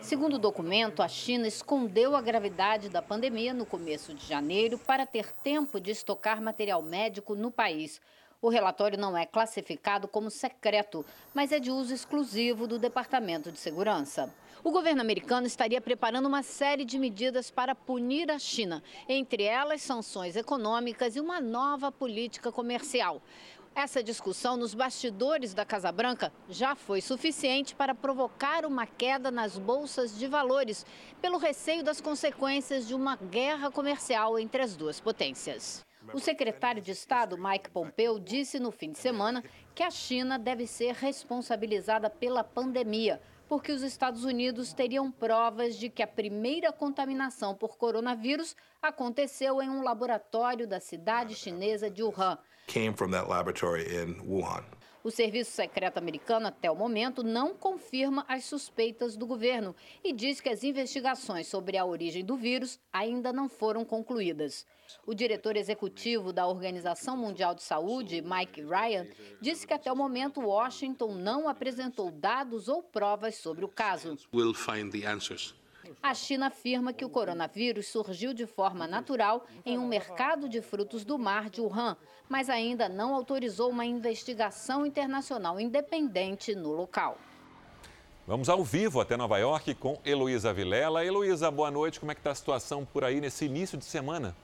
[0.00, 5.04] Segundo o documento, a China escondeu a gravidade da pandemia no começo de janeiro para
[5.04, 8.00] ter tempo de estocar material médico no país.
[8.46, 11.04] O relatório não é classificado como secreto,
[11.34, 14.32] mas é de uso exclusivo do Departamento de Segurança.
[14.62, 19.82] O governo americano estaria preparando uma série de medidas para punir a China, entre elas
[19.82, 23.20] sanções econômicas e uma nova política comercial.
[23.74, 29.58] Essa discussão nos bastidores da Casa Branca já foi suficiente para provocar uma queda nas
[29.58, 30.86] bolsas de valores,
[31.20, 35.85] pelo receio das consequências de uma guerra comercial entre as duas potências.
[36.12, 39.42] O secretário de Estado, Mike Pompeo, disse no fim de semana
[39.74, 45.88] que a China deve ser responsabilizada pela pandemia, porque os Estados Unidos teriam provas de
[45.88, 52.38] que a primeira contaminação por coronavírus aconteceu em um laboratório da cidade chinesa de Wuhan.
[52.66, 54.64] Came from that laboratory in Wuhan.
[55.06, 60.40] O Serviço Secreto americano, até o momento, não confirma as suspeitas do governo e diz
[60.40, 64.66] que as investigações sobre a origem do vírus ainda não foram concluídas.
[65.06, 69.06] O diretor executivo da Organização Mundial de Saúde, Mike Ryan,
[69.40, 74.18] disse que até o momento Washington não apresentou dados ou provas sobre o caso.
[74.34, 74.54] We'll.
[76.02, 81.04] A China afirma que o coronavírus surgiu de forma natural em um mercado de frutos
[81.04, 81.96] do mar de Wuhan,
[82.28, 87.18] mas ainda não autorizou uma investigação internacional independente no local.
[88.26, 91.04] Vamos ao vivo até Nova York com Heloísa Vilela.
[91.04, 92.00] Heloísa, boa noite.
[92.00, 94.34] Como é que está a situação por aí nesse início de semana?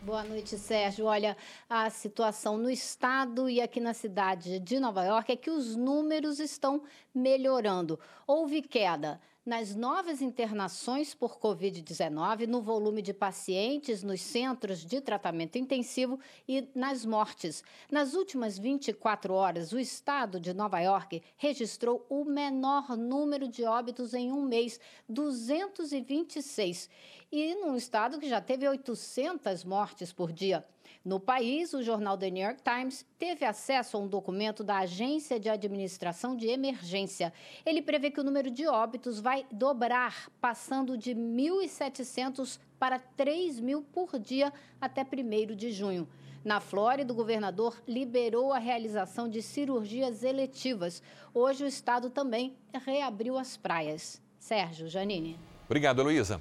[0.00, 1.06] Boa noite, Sérgio.
[1.06, 1.36] Olha,
[1.68, 6.38] a situação no estado e aqui na cidade de Nova York é que os números
[6.38, 7.98] estão melhorando.
[8.24, 15.56] Houve queda nas novas internações por Covid-19, no volume de pacientes nos centros de tratamento
[15.56, 17.64] intensivo e nas mortes.
[17.90, 24.12] Nas últimas 24 horas, o estado de Nova York registrou o menor número de óbitos
[24.12, 26.90] em um mês, 226,
[27.32, 30.62] e num estado que já teve 800 mortes por dia.
[31.08, 35.40] No país, o jornal The New York Times teve acesso a um documento da Agência
[35.40, 37.32] de Administração de Emergência.
[37.64, 43.80] Ele prevê que o número de óbitos vai dobrar, passando de 1.700 para 3 mil
[43.90, 46.06] por dia até 1 de junho.
[46.44, 51.02] Na Flórida, o governador liberou a realização de cirurgias eletivas.
[51.32, 54.20] Hoje, o estado também reabriu as praias.
[54.38, 55.40] Sérgio Janine.
[55.64, 56.38] Obrigado, Luísa.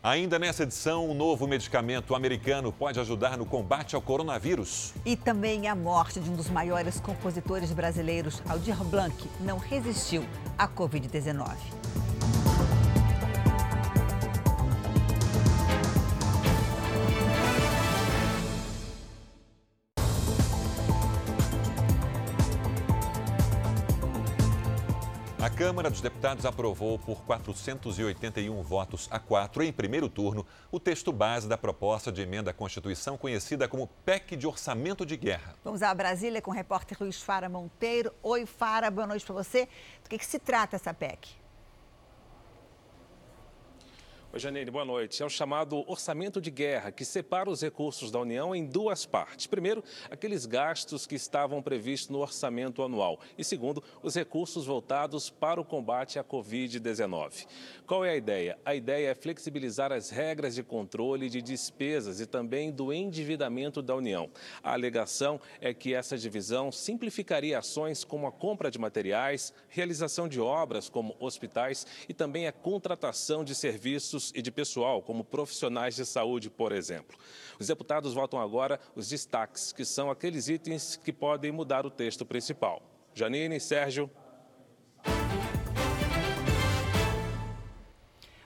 [0.00, 4.94] Ainda nessa edição, um novo medicamento americano pode ajudar no combate ao coronavírus.
[5.04, 10.24] E também a morte de um dos maiores compositores brasileiros, Aldir Blanc, não resistiu
[10.56, 11.48] à Covid-19.
[25.58, 31.48] Câmara dos Deputados aprovou por 481 votos a 4 em primeiro turno o texto base
[31.48, 35.56] da proposta de emenda à Constituição conhecida como PEC de Orçamento de Guerra.
[35.64, 38.14] Vamos a Brasília com o repórter Luiz Fara Monteiro.
[38.22, 39.66] Oi, Fara, boa noite para você.
[40.04, 41.37] Do que, que se trata essa PEC?
[44.30, 45.22] Oi, Janine, boa noite.
[45.22, 49.46] É o chamado orçamento de guerra, que separa os recursos da União em duas partes.
[49.46, 53.18] Primeiro, aqueles gastos que estavam previstos no orçamento anual.
[53.38, 57.46] E segundo, os recursos voltados para o combate à Covid-19.
[57.86, 58.58] Qual é a ideia?
[58.66, 63.96] A ideia é flexibilizar as regras de controle de despesas e também do endividamento da
[63.96, 64.28] União.
[64.62, 70.38] A alegação é que essa divisão simplificaria ações como a compra de materiais, realização de
[70.38, 76.04] obras como hospitais e também a contratação de serviços e de pessoal, como profissionais de
[76.04, 77.18] saúde, por exemplo.
[77.58, 82.24] Os deputados votam agora os destaques, que são aqueles itens que podem mudar o texto
[82.24, 82.82] principal.
[83.14, 84.10] Janine, Sérgio.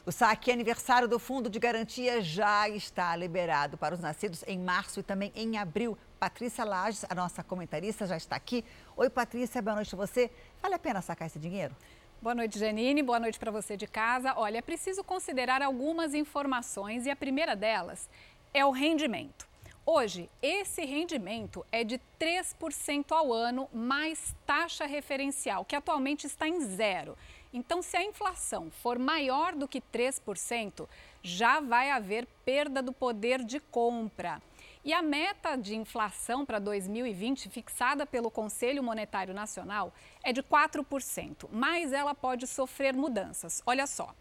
[0.05, 4.99] O saque aniversário do Fundo de Garantia já está liberado para os nascidos em março
[4.99, 5.97] e também em abril.
[6.19, 8.65] Patrícia Lages, a nossa comentarista, já está aqui.
[8.97, 10.29] Oi, Patrícia, boa noite a você.
[10.61, 11.77] Vale a pena sacar esse dinheiro?
[12.23, 13.03] Boa noite, Janine.
[13.03, 14.33] Boa noite para você de casa.
[14.37, 18.09] Olha, é preciso considerar algumas informações e a primeira delas
[18.55, 19.45] é o rendimento.
[19.85, 26.61] Hoje, esse rendimento é de 3% ao ano mais taxa referencial, que atualmente está em
[26.61, 27.19] zero.
[27.53, 30.87] Então, se a inflação for maior do que 3%,
[31.25, 34.41] já vai haver perda do poder de compra.
[34.85, 41.49] E a meta de inflação para 2020, fixada pelo Conselho Monetário Nacional, é de 4%,
[41.53, 43.63] mas ela pode sofrer mudanças.
[43.65, 44.13] Olha só,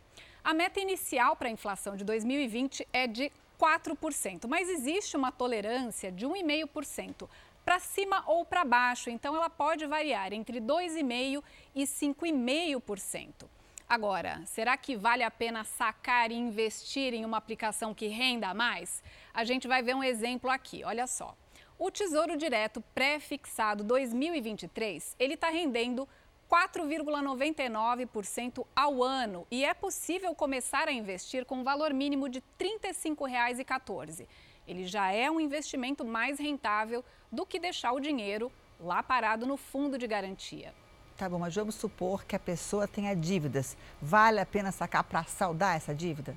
[0.43, 6.11] a meta inicial para a inflação de 2020 é de 4%, mas existe uma tolerância
[6.11, 7.27] de 1,5%
[7.65, 11.43] para cima ou para baixo, então ela pode variar entre 2,5%
[11.73, 13.47] e 5,5%.
[13.91, 19.03] Agora, será que vale a pena sacar e investir em uma aplicação que renda mais?
[19.33, 21.35] A gente vai ver um exemplo aqui, olha só.
[21.77, 26.07] O Tesouro Direto pré-fixado 2023, ele está rendendo
[26.49, 32.45] 4,99% ao ano e é possível começar a investir com um valor mínimo de R$
[32.79, 34.25] 35,14.
[34.65, 38.49] Ele já é um investimento mais rentável do que deixar o dinheiro
[38.79, 40.73] lá parado no fundo de garantia.
[41.21, 43.77] Tá bom, mas vamos supor que a pessoa tenha dívidas.
[44.01, 46.35] Vale a pena sacar para saldar essa dívida?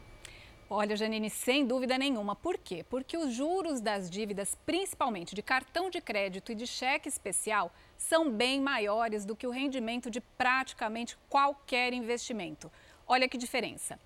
[0.68, 2.37] Olha, Janine, sem dúvida nenhuma.
[2.37, 2.85] Por quê?
[2.90, 8.31] Porque os juros das dívidas, principalmente de cartão de crédito e de cheque especial, são
[8.31, 12.70] bem maiores do que o rendimento de praticamente qualquer investimento.
[13.07, 13.99] Olha que diferença.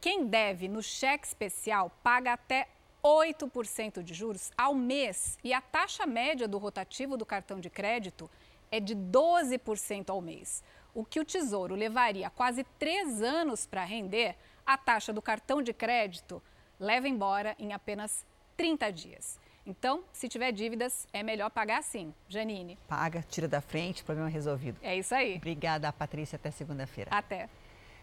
[0.00, 2.68] Quem deve no cheque especial paga até
[3.04, 8.30] 8% de juros ao mês e a taxa média do rotativo do cartão de crédito
[8.72, 10.64] é de 12% ao mês.
[10.94, 14.34] O que o Tesouro levaria quase três anos para render,
[14.66, 16.42] a taxa do cartão de crédito
[16.80, 19.38] leva embora em apenas 30 dias.
[19.64, 22.12] Então, se tiver dívidas, é melhor pagar sim.
[22.28, 22.76] Janine.
[22.88, 24.78] Paga, tira da frente, problema resolvido.
[24.82, 25.36] É isso aí.
[25.36, 26.36] Obrigada, Patrícia.
[26.36, 27.10] Até segunda-feira.
[27.14, 27.48] Até.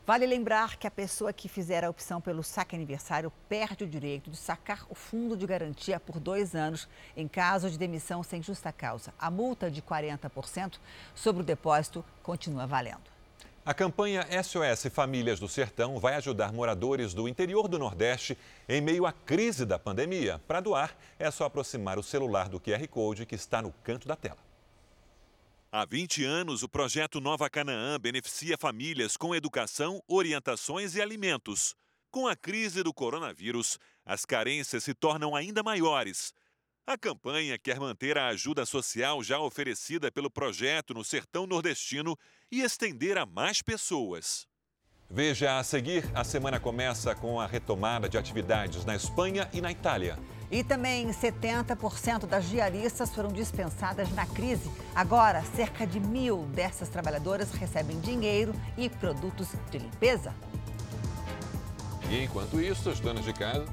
[0.09, 4.31] Vale lembrar que a pessoa que fizer a opção pelo saque aniversário perde o direito
[4.31, 8.73] de sacar o fundo de garantia por dois anos em caso de demissão sem justa
[8.73, 9.13] causa.
[9.19, 10.79] A multa de 40%
[11.13, 13.03] sobre o depósito continua valendo.
[13.63, 18.35] A campanha SOS Famílias do Sertão vai ajudar moradores do interior do Nordeste
[18.67, 20.41] em meio à crise da pandemia.
[20.47, 24.15] Para doar, é só aproximar o celular do QR Code que está no canto da
[24.15, 24.48] tela.
[25.71, 31.75] Há 20 anos, o projeto Nova Canaã beneficia famílias com educação, orientações e alimentos.
[32.09, 36.33] Com a crise do coronavírus, as carências se tornam ainda maiores.
[36.87, 42.17] A campanha quer manter a ajuda social já oferecida pelo projeto no sertão nordestino
[42.51, 44.47] e estender a mais pessoas.
[45.07, 49.71] Veja a seguir: a semana começa com a retomada de atividades na Espanha e na
[49.71, 50.17] Itália.
[50.51, 54.69] E também 70% das diaristas foram dispensadas na crise.
[54.95, 60.33] Agora, cerca de mil dessas trabalhadoras recebem dinheiro e produtos de limpeza.
[62.09, 63.65] E enquanto isso, os donos de casa.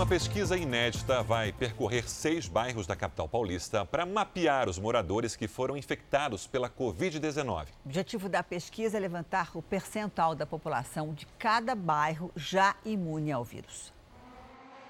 [0.00, 5.46] Uma pesquisa inédita vai percorrer seis bairros da capital paulista para mapear os moradores que
[5.46, 7.66] foram infectados pela Covid-19.
[7.84, 13.30] O objetivo da pesquisa é levantar o percentual da população de cada bairro já imune
[13.30, 13.92] ao vírus.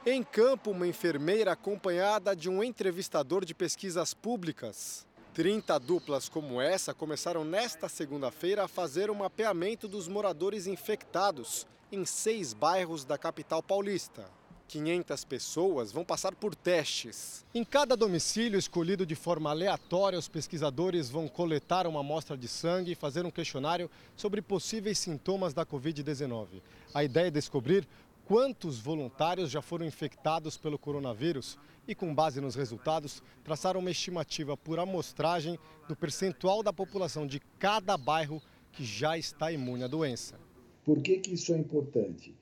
[0.07, 5.05] Em campo, uma enfermeira acompanhada de um entrevistador de pesquisas públicas.
[5.35, 11.67] 30 duplas como essa começaram nesta segunda-feira a fazer o um mapeamento dos moradores infectados
[11.91, 14.39] em seis bairros da capital paulista.
[14.71, 17.45] 500 pessoas vão passar por testes.
[17.53, 22.93] Em cada domicílio escolhido de forma aleatória, os pesquisadores vão coletar uma amostra de sangue
[22.93, 26.63] e fazer um questionário sobre possíveis sintomas da Covid-19.
[26.95, 27.87] A ideia é descobrir
[28.25, 31.59] quantos voluntários já foram infectados pelo coronavírus
[31.89, 35.59] e, com base nos resultados, traçar uma estimativa por amostragem
[35.89, 38.41] do percentual da população de cada bairro
[38.71, 40.39] que já está imune à doença.
[40.85, 42.33] Por que, que isso é importante?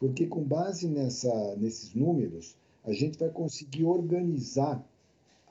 [0.00, 4.82] Porque, com base nessa, nesses números, a gente vai conseguir organizar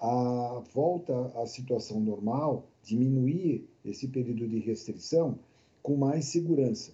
[0.02, 5.38] a volta à situação normal, diminuir esse período de restrição
[5.84, 6.92] com mais segurança.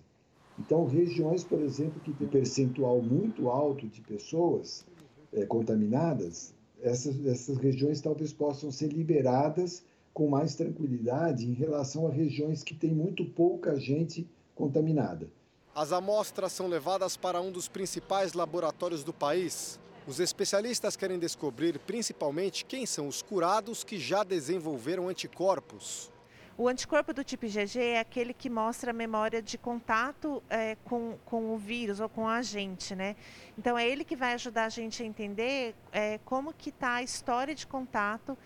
[0.59, 4.85] Então, regiões, por exemplo, que tem percentual muito alto de pessoas
[5.31, 9.81] é, contaminadas, essas, essas regiões talvez possam ser liberadas
[10.13, 15.29] com mais tranquilidade em relação a regiões que têm muito pouca gente contaminada.
[15.75, 19.77] As amostras são levadas para um dos principais laboratórios do país.
[20.07, 26.09] Os especialistas querem descobrir principalmente quem são os curados que já desenvolveram anticorpos.
[26.57, 31.17] O anticorpo do tipo IgG é aquele que mostra a memória de contato é, com,
[31.25, 33.17] com o vírus ou com a agente, né?
[33.57, 37.03] Então é ele que vai ajudar a gente a entender é, como que está a
[37.03, 38.37] história de contato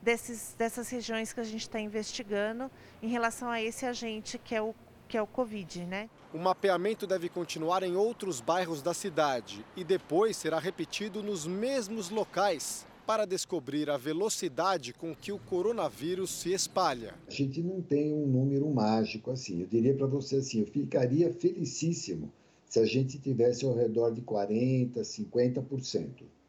[0.00, 2.70] desses, dessas regiões que a gente está investigando
[3.02, 4.74] em relação a esse agente que é o
[5.06, 6.08] que é o Covid, né?
[6.32, 12.10] O mapeamento deve continuar em outros bairros da cidade e depois será repetido nos mesmos
[12.10, 17.14] locais para descobrir a velocidade com que o coronavírus se espalha.
[17.26, 19.62] A gente não tem um número mágico assim.
[19.62, 22.30] Eu diria para você assim, eu ficaria felicíssimo
[22.66, 26.08] se a gente tivesse ao redor de 40, 50%,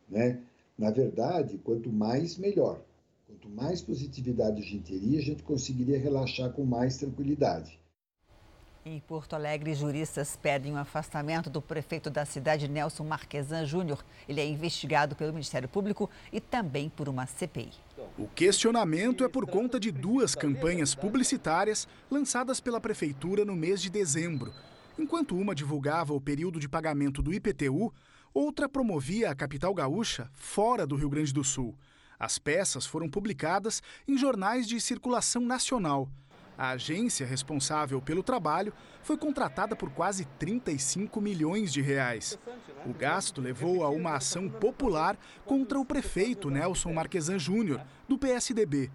[0.09, 0.41] né?
[0.77, 2.81] Na verdade, quanto mais melhor.
[3.25, 7.78] Quanto mais positividade a gente teria, a gente conseguiria relaxar com mais tranquilidade.
[8.85, 14.03] Em Porto Alegre, juristas pedem um afastamento do prefeito da cidade, Nelson Marquesan Júnior.
[14.27, 17.73] Ele é investigado pelo Ministério Público e também por uma CPI.
[18.17, 23.89] O questionamento é por conta de duas campanhas publicitárias lançadas pela prefeitura no mês de
[23.89, 24.53] dezembro.
[24.97, 27.93] Enquanto uma divulgava o período de pagamento do IPTU,
[28.33, 31.75] outra promovia a capital gaúcha fora do Rio Grande do Sul.
[32.17, 36.09] As peças foram publicadas em jornais de circulação nacional.
[36.59, 42.37] A agência responsável pelo trabalho foi contratada por quase 35 milhões de reais.
[42.85, 48.91] O gasto levou a uma ação popular contra o prefeito Nelson Marquesan Júnior, do PSDB.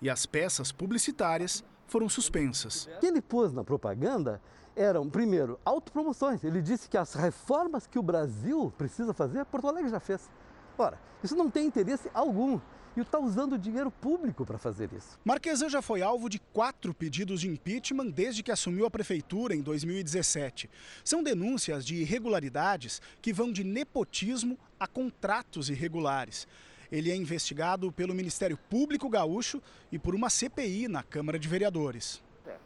[0.00, 2.86] E as peças publicitárias foram suspensas.
[2.86, 4.40] O que ele pôs na propaganda
[4.76, 6.44] eram, primeiro, autopromoções.
[6.44, 10.30] Ele disse que as reformas que o Brasil precisa fazer, Porto Alegre já fez.
[10.78, 12.60] Ora, isso não tem interesse algum
[12.98, 15.18] e está usando dinheiro público para fazer isso.
[15.24, 19.62] Marquesan já foi alvo de quatro pedidos de impeachment desde que assumiu a prefeitura em
[19.62, 20.68] 2017.
[21.04, 26.46] São denúncias de irregularidades que vão de nepotismo a contratos irregulares.
[26.90, 32.22] Ele é investigado pelo Ministério Público Gaúcho e por uma CPI na Câmara de Vereadores.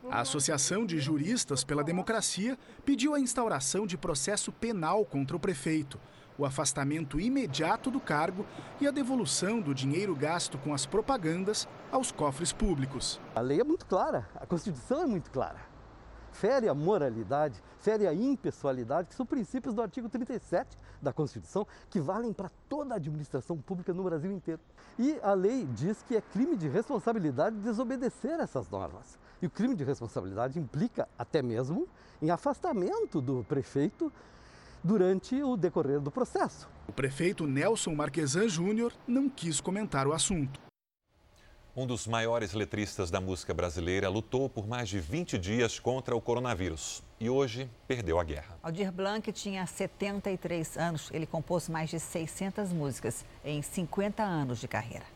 [0.09, 5.99] A Associação de Juristas pela Democracia pediu a instauração de processo penal contra o prefeito
[6.39, 8.45] o afastamento imediato do cargo
[8.81, 13.21] e a devolução do dinheiro gasto com as propagandas aos cofres públicos.
[13.35, 15.73] A lei é muito clara, a Constituição é muito clara.
[16.33, 22.01] Fere a moralidade, fere a impessoalidade, que são princípios do artigo 37 da Constituição, que
[22.01, 24.61] valem para toda a administração pública no Brasil inteiro.
[24.99, 29.19] E a lei diz que é crime de responsabilidade desobedecer essas normas.
[29.43, 31.87] E o crime de responsabilidade implica até mesmo
[32.23, 34.11] em afastamento do prefeito
[34.83, 36.69] durante o decorrer do processo.
[36.89, 40.61] O prefeito Nelson Marquesan Júnior não quis comentar o assunto.
[41.75, 46.21] Um dos maiores letristas da música brasileira lutou por mais de 20 dias contra o
[46.21, 48.59] coronavírus e hoje perdeu a guerra.
[48.63, 51.11] Aldir Blanc tinha 73 anos.
[51.11, 55.07] Ele compôs mais de 600 músicas em 50 anos de carreira.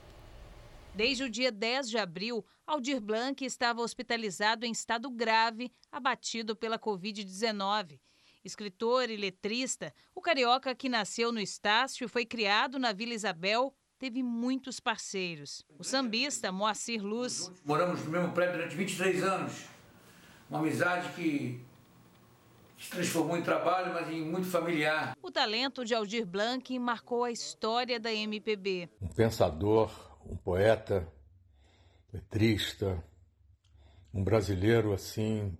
[0.94, 6.78] Desde o dia 10 de abril, Aldir Blanc estava hospitalizado em estado grave, abatido pela
[6.78, 7.98] Covid-19.
[8.46, 14.22] Escritor e letrista, o carioca que nasceu no Estácio foi criado na Vila Isabel teve
[14.22, 15.64] muitos parceiros.
[15.78, 17.50] O sambista Moacir Luz.
[17.64, 19.64] Moramos no mesmo prédio durante 23 anos.
[20.48, 21.60] Uma amizade que
[22.78, 25.16] se transformou em trabalho, mas em muito familiar.
[25.20, 28.88] O talento de Aldir Blanc marcou a história da MPB.
[29.00, 29.90] Um pensador,
[30.24, 31.10] um poeta,
[32.12, 33.02] letrista,
[34.14, 35.56] um brasileiro assim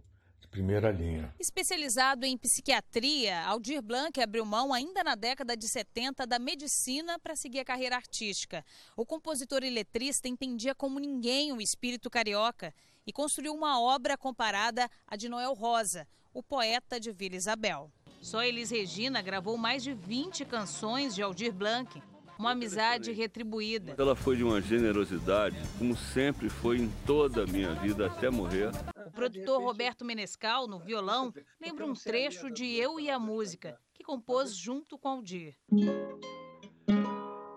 [0.57, 1.35] primeira linha.
[1.39, 7.37] Especializado em psiquiatria, Aldir Blanc abriu mão ainda na década de 70 da medicina para
[7.37, 8.65] seguir a carreira artística.
[8.97, 12.73] O compositor e letrista entendia como ninguém o espírito carioca
[13.07, 17.93] e construiu uma obra comparada à de Noel Rosa, o poeta de Vila Isabel.
[18.23, 22.03] Só Elis Regina gravou mais de 20 canções de Aldir Blanc
[22.39, 23.95] uma amizade retribuída.
[23.97, 28.71] Ela foi de uma generosidade, como sempre foi em toda a minha vida até morrer.
[29.07, 34.03] O produtor Roberto Menescal, no violão, lembra um trecho de Eu e a Música, que
[34.03, 35.55] compôs junto com Aldir.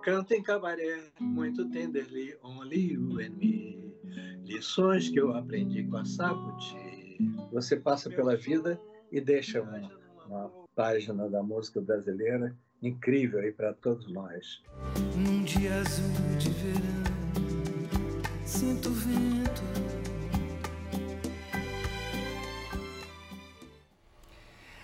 [0.03, 3.91] Canto em cabaré, muito tenderly, only you and me.
[4.43, 7.17] Lições que eu aprendi com a Saputi.
[7.51, 8.79] Você passa pela vida
[9.11, 9.91] e deixa uma,
[10.27, 14.61] uma página da música brasileira incrível aí para todos nós.
[15.17, 19.68] Num dia azul de verão, sinto vento.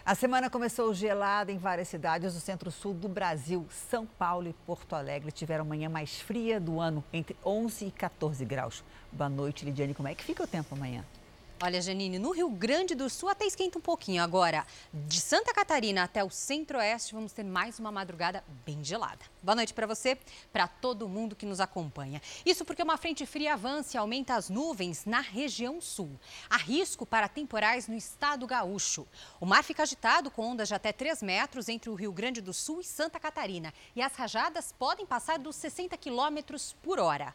[0.05, 3.65] A semana começou gelada em várias cidades do centro-sul do Brasil.
[3.89, 8.45] São Paulo e Porto Alegre tiveram manhã mais fria do ano, entre 11 e 14
[8.45, 8.83] graus.
[9.11, 9.95] Boa noite, Lidiane.
[9.95, 11.03] Como é que fica o tempo amanhã?
[11.63, 14.21] Olha, Janine, no Rio Grande do Sul até esquenta um pouquinho.
[14.21, 19.23] Agora, de Santa Catarina até o centro-oeste, vamos ter mais uma madrugada bem gelada.
[19.41, 20.17] Boa noite para você,
[20.51, 22.21] para todo mundo que nos acompanha.
[22.45, 26.19] Isso porque uma frente fria avança e aumenta as nuvens na região sul.
[26.49, 29.07] Há risco para temporais no estado gaúcho.
[29.39, 32.53] O mar fica agitado com ondas de até 3 metros entre o Rio Grande do
[32.53, 33.73] Sul e Santa Catarina.
[33.95, 37.33] E as rajadas podem passar dos 60 quilômetros por hora.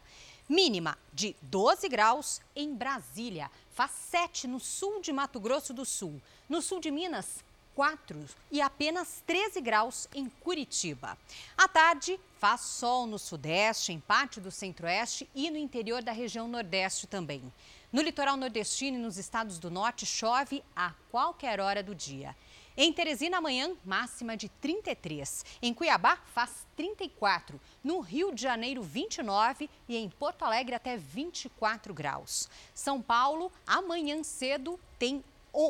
[0.51, 3.49] Mínima de 12 graus em Brasília.
[3.69, 6.21] Faz 7 no sul de Mato Grosso do Sul.
[6.49, 7.41] No sul de Minas,
[7.73, 11.17] 4 e apenas 13 graus em Curitiba.
[11.57, 16.49] À tarde, faz sol no sudeste, em parte do centro-oeste e no interior da região
[16.49, 17.41] nordeste também.
[17.89, 22.35] No litoral nordestino e nos estados do norte, chove a qualquer hora do dia.
[22.77, 25.45] Em Teresina, amanhã, máxima de 33.
[25.61, 27.59] Em Cuiabá, faz 34.
[27.83, 29.69] No Rio de Janeiro, 29.
[29.89, 32.49] E em Porto Alegre, até 24 graus.
[32.73, 35.23] São Paulo, amanhã cedo, tem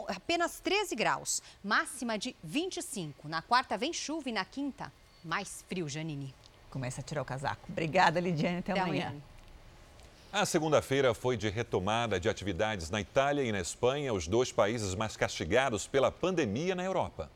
[0.08, 1.42] apenas 13 graus.
[1.64, 3.28] Máxima de 25.
[3.28, 4.92] Na quarta, vem chuva e na quinta,
[5.24, 6.34] mais frio, Janine.
[6.70, 7.62] Começa a tirar o casaco.
[7.70, 8.60] Obrigada, Lidiane.
[8.60, 9.08] Até, Até amanhã.
[9.08, 9.22] amanhã.
[10.34, 14.96] A segunda-feira foi de retomada de atividades na Itália e na Espanha, os dois países
[14.96, 17.30] mais castigados pela pandemia na Europa.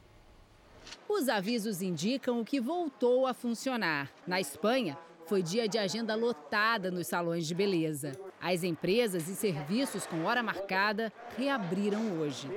[1.10, 4.10] Os avisos indicam que voltou a funcionar.
[4.26, 8.14] Na Espanha, foi dia de agenda lotada nos salões de beleza.
[8.40, 12.50] As empresas e serviços com hora marcada reabriram hoje.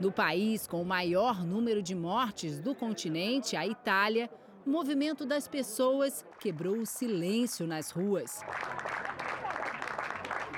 [0.00, 4.30] No país com o maior número de mortes do continente, a Itália,
[4.64, 8.40] o movimento das pessoas quebrou o silêncio nas ruas.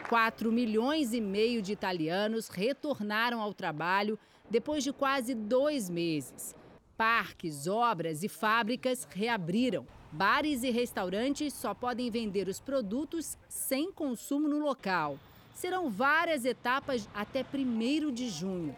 [0.09, 4.19] 4 milhões e meio de italianos retornaram ao trabalho
[4.51, 6.55] depois de quase dois meses.
[6.97, 9.87] Parques, obras e fábricas reabriram.
[10.13, 15.19] Bares e restaurantes só podem vender os produtos sem consumo no local.
[15.55, 18.77] Serão várias etapas até 1 de junho.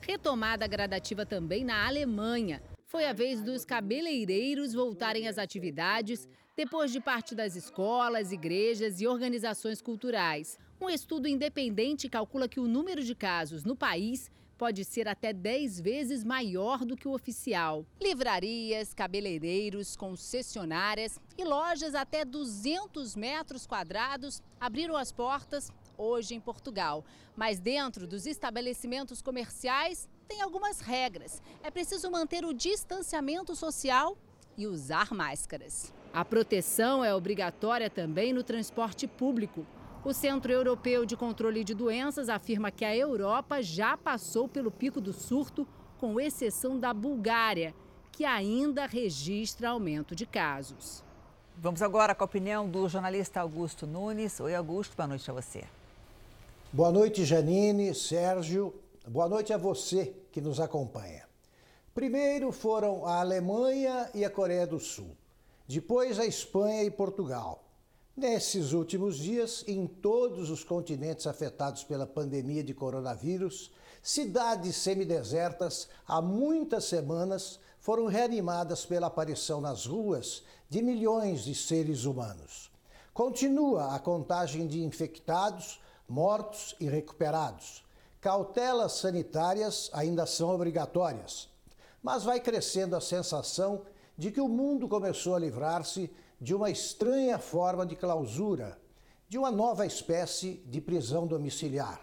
[0.00, 2.62] Retomada gradativa também na Alemanha.
[2.88, 9.08] Foi a vez dos cabeleireiros voltarem às atividades depois de parte das escolas, igrejas e
[9.08, 10.56] organizações culturais.
[10.80, 15.80] Um estudo independente calcula que o número de casos no país pode ser até 10
[15.80, 17.84] vezes maior do que o oficial.
[18.00, 27.04] Livrarias, cabeleireiros, concessionárias e lojas até 200 metros quadrados abriram as portas hoje em Portugal.
[27.36, 31.42] Mas dentro dos estabelecimentos comerciais tem algumas regras.
[31.62, 34.16] É preciso manter o distanciamento social
[34.56, 35.92] e usar máscaras.
[36.12, 39.66] A proteção é obrigatória também no transporte público.
[40.04, 45.00] O Centro Europeu de Controle de Doenças afirma que a Europa já passou pelo pico
[45.00, 45.66] do surto
[45.98, 47.74] com exceção da Bulgária,
[48.12, 51.04] que ainda registra aumento de casos.
[51.58, 54.38] Vamos agora com a opinião do jornalista Augusto Nunes.
[54.40, 55.64] Oi, Augusto, boa noite a você.
[56.76, 58.74] Boa noite, Janine, Sérgio.
[59.08, 61.26] Boa noite a você que nos acompanha.
[61.94, 65.16] Primeiro foram a Alemanha e a Coreia do Sul,
[65.66, 67.64] depois a Espanha e Portugal.
[68.14, 73.72] Nesses últimos dias, em todos os continentes afetados pela pandemia de coronavírus,
[74.02, 82.04] cidades semidesertas há muitas semanas foram reanimadas pela aparição nas ruas de milhões de seres
[82.04, 82.70] humanos.
[83.14, 87.84] Continua a contagem de infectados, mortos e recuperados.
[88.20, 91.48] Cautelas sanitárias ainda são obrigatórias,
[92.02, 93.82] mas vai crescendo a sensação
[94.16, 98.78] de que o mundo começou a livrar-se de uma estranha forma de clausura,
[99.28, 102.00] de uma nova espécie de prisão domiciliar.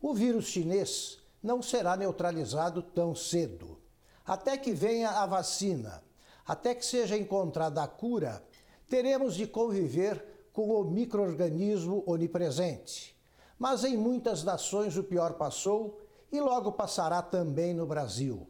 [0.00, 3.78] O vírus chinês não será neutralizado tão cedo.
[4.24, 6.02] Até que venha a vacina,
[6.46, 8.42] até que seja encontrada a cura,
[8.88, 13.16] teremos de conviver com o microorganismo onipresente.
[13.56, 16.00] Mas em muitas nações o pior passou
[16.32, 18.44] e logo passará também no Brasil.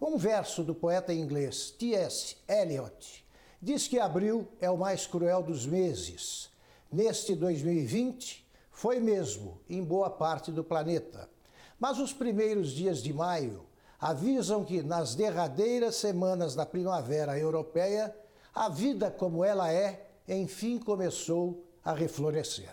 [0.00, 2.36] Um verso do poeta inglês T.S.
[2.48, 3.26] Eliot
[3.60, 6.48] diz que abril é o mais cruel dos meses.
[6.92, 11.28] Neste 2020, foi mesmo em boa parte do planeta.
[11.76, 13.66] Mas os primeiros dias de maio
[14.00, 18.14] avisam que nas derradeiras semanas da primavera europeia,
[18.54, 22.70] a vida como ela é, enfim começou a reflorescer.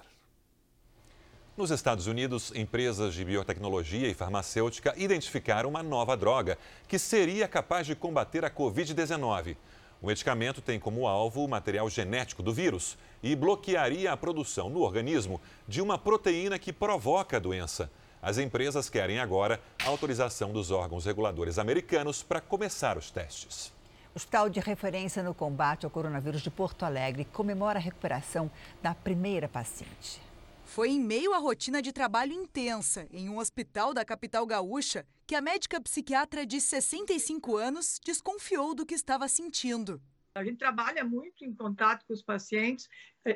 [1.57, 7.85] Nos Estados Unidos, empresas de biotecnologia e farmacêutica identificaram uma nova droga que seria capaz
[7.85, 9.57] de combater a Covid-19.
[10.01, 14.79] O medicamento tem como alvo o material genético do vírus e bloquearia a produção no
[14.79, 17.91] organismo de uma proteína que provoca a doença.
[18.21, 23.73] As empresas querem agora a autorização dos órgãos reguladores americanos para começar os testes.
[24.19, 28.51] O Hospital de Referência no Combate ao Coronavírus de Porto Alegre comemora a recuperação
[28.83, 30.21] da primeira paciente.
[30.65, 35.35] Foi em meio à rotina de trabalho intensa em um hospital da capital gaúcha que
[35.35, 40.01] a médica psiquiatra de 65 anos desconfiou do que estava sentindo.
[40.35, 42.89] A gente trabalha muito em contato com os pacientes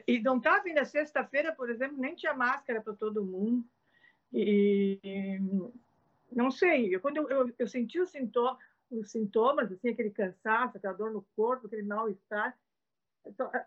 [0.05, 3.65] e não estava indo sexta-feira, por exemplo, nem tinha máscara para todo mundo.
[4.34, 5.39] E
[6.29, 8.59] não sei, eu, quando eu, eu, eu senti os, sintoma,
[8.99, 12.57] os sintomas, assim, aquele cansaço, aquela dor no corpo, aquele mal-estar,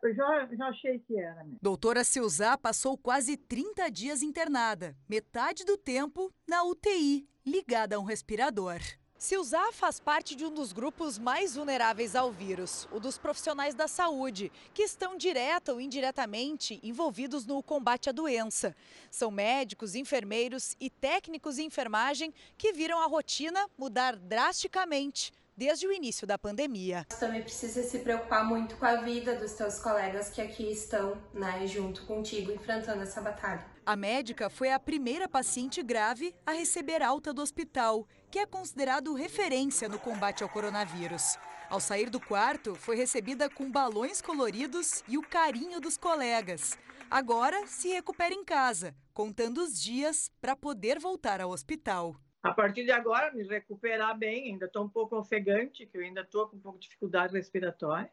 [0.02, 1.42] eu já, já achei que era.
[1.42, 1.58] Mesmo.
[1.62, 8.04] Doutora Silzá passou quase 30 dias internada, metade do tempo na UTI, ligada a um
[8.04, 8.80] respirador.
[9.18, 13.88] Silzá faz parte de um dos grupos mais vulneráveis ao vírus, o dos profissionais da
[13.88, 18.76] saúde, que estão direta ou indiretamente envolvidos no combate à doença.
[19.10, 25.92] São médicos, enfermeiros e técnicos de enfermagem que viram a rotina mudar drasticamente desde o
[25.92, 27.06] início da pandemia.
[27.08, 31.16] Você também precisa se preocupar muito com a vida dos seus colegas que aqui estão,
[31.32, 33.64] né, junto contigo, enfrentando essa batalha.
[33.86, 38.06] A médica foi a primeira paciente grave a receber alta do hospital,
[38.36, 41.38] que é considerado referência no combate ao coronavírus.
[41.70, 46.78] Ao sair do quarto, foi recebida com balões coloridos e o carinho dos colegas.
[47.10, 52.14] Agora se recupera em casa, contando os dias para poder voltar ao hospital.
[52.42, 56.20] A partir de agora, me recuperar bem, ainda estou um pouco ofegante, que eu ainda
[56.20, 58.12] estou com um pouco de dificuldade respiratória.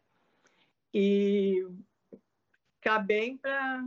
[0.93, 1.67] E
[2.75, 3.85] ficar bem para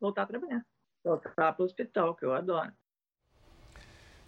[0.00, 0.66] voltar a trabalhar.
[1.04, 2.72] Voltar para o hospital, que eu adoro.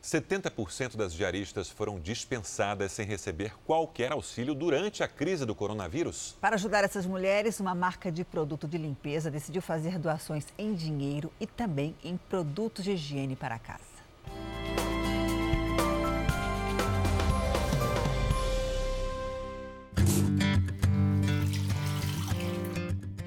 [0.08, 6.34] 70% das diaristas foram dispensadas sem receber qualquer auxílio durante a crise do coronavírus.
[6.40, 11.30] Para ajudar essas mulheres, uma marca de produto de limpeza decidiu fazer doações em dinheiro
[11.38, 13.98] e também em produtos de higiene para casa.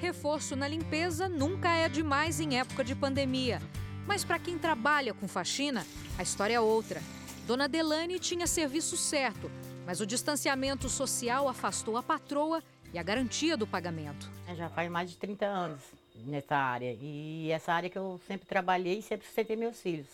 [0.00, 3.62] Reforço na limpeza nunca é demais em época de pandemia.
[4.06, 5.86] Mas para quem trabalha com faxina,
[6.18, 7.00] a história é outra.
[7.46, 9.50] Dona Delane tinha serviço certo,
[9.86, 14.30] mas o distanciamento social afastou a patroa e a garantia do pagamento.
[14.54, 15.80] Já faz mais de 30 anos
[16.14, 16.96] nessa área.
[17.00, 20.06] E essa área que eu sempre trabalhei e sempre sustentei meus filhos.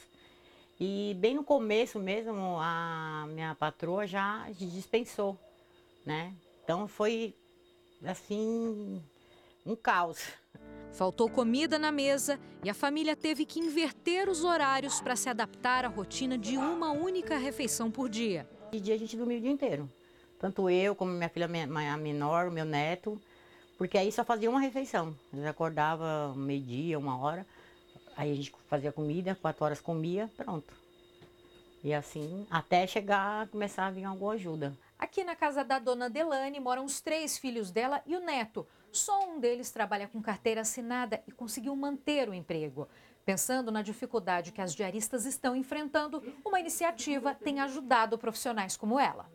[0.81, 5.37] E bem no começo mesmo, a minha patroa já dispensou,
[6.07, 6.33] né?
[6.63, 7.35] Então foi,
[8.05, 9.03] assim,
[9.67, 10.21] um caos.
[10.93, 15.85] Faltou comida na mesa e a família teve que inverter os horários para se adaptar
[15.85, 18.49] à rotina de uma única refeição por dia.
[18.73, 19.91] De dia a gente dormia o dia inteiro.
[20.39, 23.21] Tanto eu como minha filha menor, meu neto,
[23.77, 25.15] porque aí só fazia uma refeição.
[25.33, 27.47] Eu acordava meio-dia, uma hora,
[28.17, 30.75] aí a gente fazia comida, quatro horas comia, pronto.
[31.83, 34.77] E assim, até chegar, começar a vir alguma ajuda.
[34.99, 38.67] Aqui na casa da dona Delane moram os três filhos dela e o neto.
[38.93, 42.89] Só um deles trabalha com carteira assinada e conseguiu manter o emprego.
[43.25, 49.31] Pensando na dificuldade que as diaristas estão enfrentando, uma iniciativa tem ajudado profissionais como ela.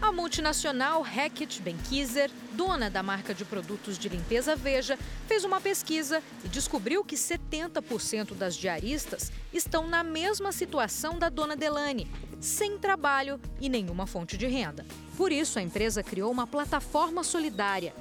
[0.00, 6.22] A multinacional Hackett Benkiser, dona da marca de produtos de limpeza Veja, fez uma pesquisa
[6.44, 12.08] e descobriu que 70% das diaristas estão na mesma situação da dona Delane,
[12.40, 14.84] sem trabalho e nenhuma fonte de renda.
[15.16, 17.94] Por isso, a empresa criou uma plataforma solidária.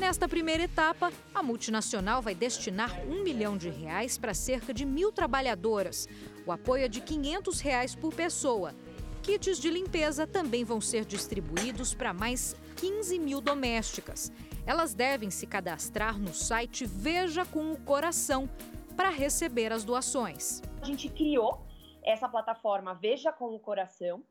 [0.00, 5.12] Nesta primeira etapa, a multinacional vai destinar um milhão de reais para cerca de mil
[5.12, 6.08] trabalhadoras.
[6.44, 8.74] O apoio é de 500 reais por pessoa
[9.22, 14.32] Kits de limpeza também vão ser distribuídos para mais 15 mil domésticas.
[14.66, 18.48] Elas devem se cadastrar no site Veja com o Coração
[18.96, 20.62] para receber as doações.
[20.80, 21.66] A gente criou
[22.02, 24.22] essa plataforma Veja com o Coração,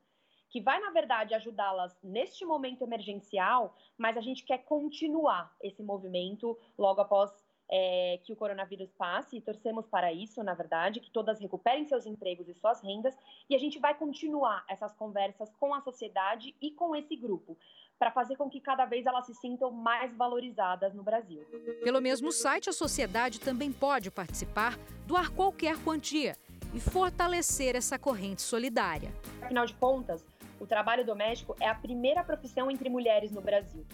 [0.50, 6.58] que vai, na verdade, ajudá-las neste momento emergencial, mas a gente quer continuar esse movimento
[6.76, 7.30] logo após
[7.70, 12.04] é, que o coronavírus passe e torcemos para isso, na verdade, que todas recuperem seus
[12.04, 13.16] empregos e suas rendas
[13.48, 17.56] e a gente vai continuar essas conversas com a sociedade e com esse grupo
[17.96, 21.44] para fazer com que cada vez elas se sintam mais valorizadas no Brasil.
[21.84, 24.76] Pelo mesmo site, a sociedade também pode participar,
[25.06, 26.34] doar qualquer quantia
[26.74, 29.12] e fortalecer essa corrente solidária.
[29.42, 30.24] Afinal de contas,
[30.60, 33.84] o trabalho doméstico é a primeira profissão entre mulheres no Brasil.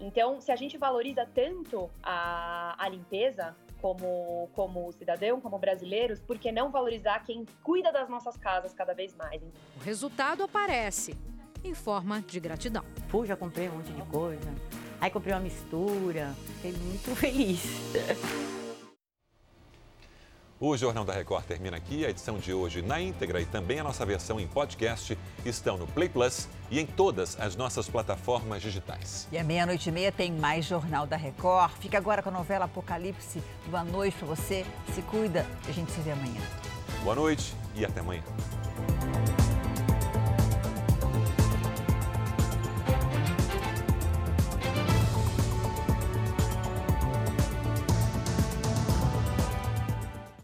[0.00, 6.38] Então, se a gente valoriza tanto a, a limpeza como, como cidadão, como brasileiros, por
[6.38, 9.40] que não valorizar quem cuida das nossas casas cada vez mais?
[9.76, 11.16] O resultado aparece
[11.62, 12.84] em forma de gratidão.
[13.08, 14.52] Pô, já comprei um monte de coisa.
[15.00, 17.62] Aí comprei uma mistura, fiquei muito feliz.
[20.64, 22.06] O Jornal da Record termina aqui.
[22.06, 25.88] A edição de hoje na íntegra e também a nossa versão em podcast estão no
[25.88, 29.26] Play Plus e em todas as nossas plataformas digitais.
[29.32, 31.72] E à meia-noite e meia tem mais Jornal da Record.
[31.80, 33.42] Fica agora com a novela Apocalipse.
[33.66, 34.64] Boa noite para você.
[34.94, 35.44] Se cuida.
[35.68, 36.40] A gente se vê amanhã.
[37.02, 38.22] Boa noite e até amanhã.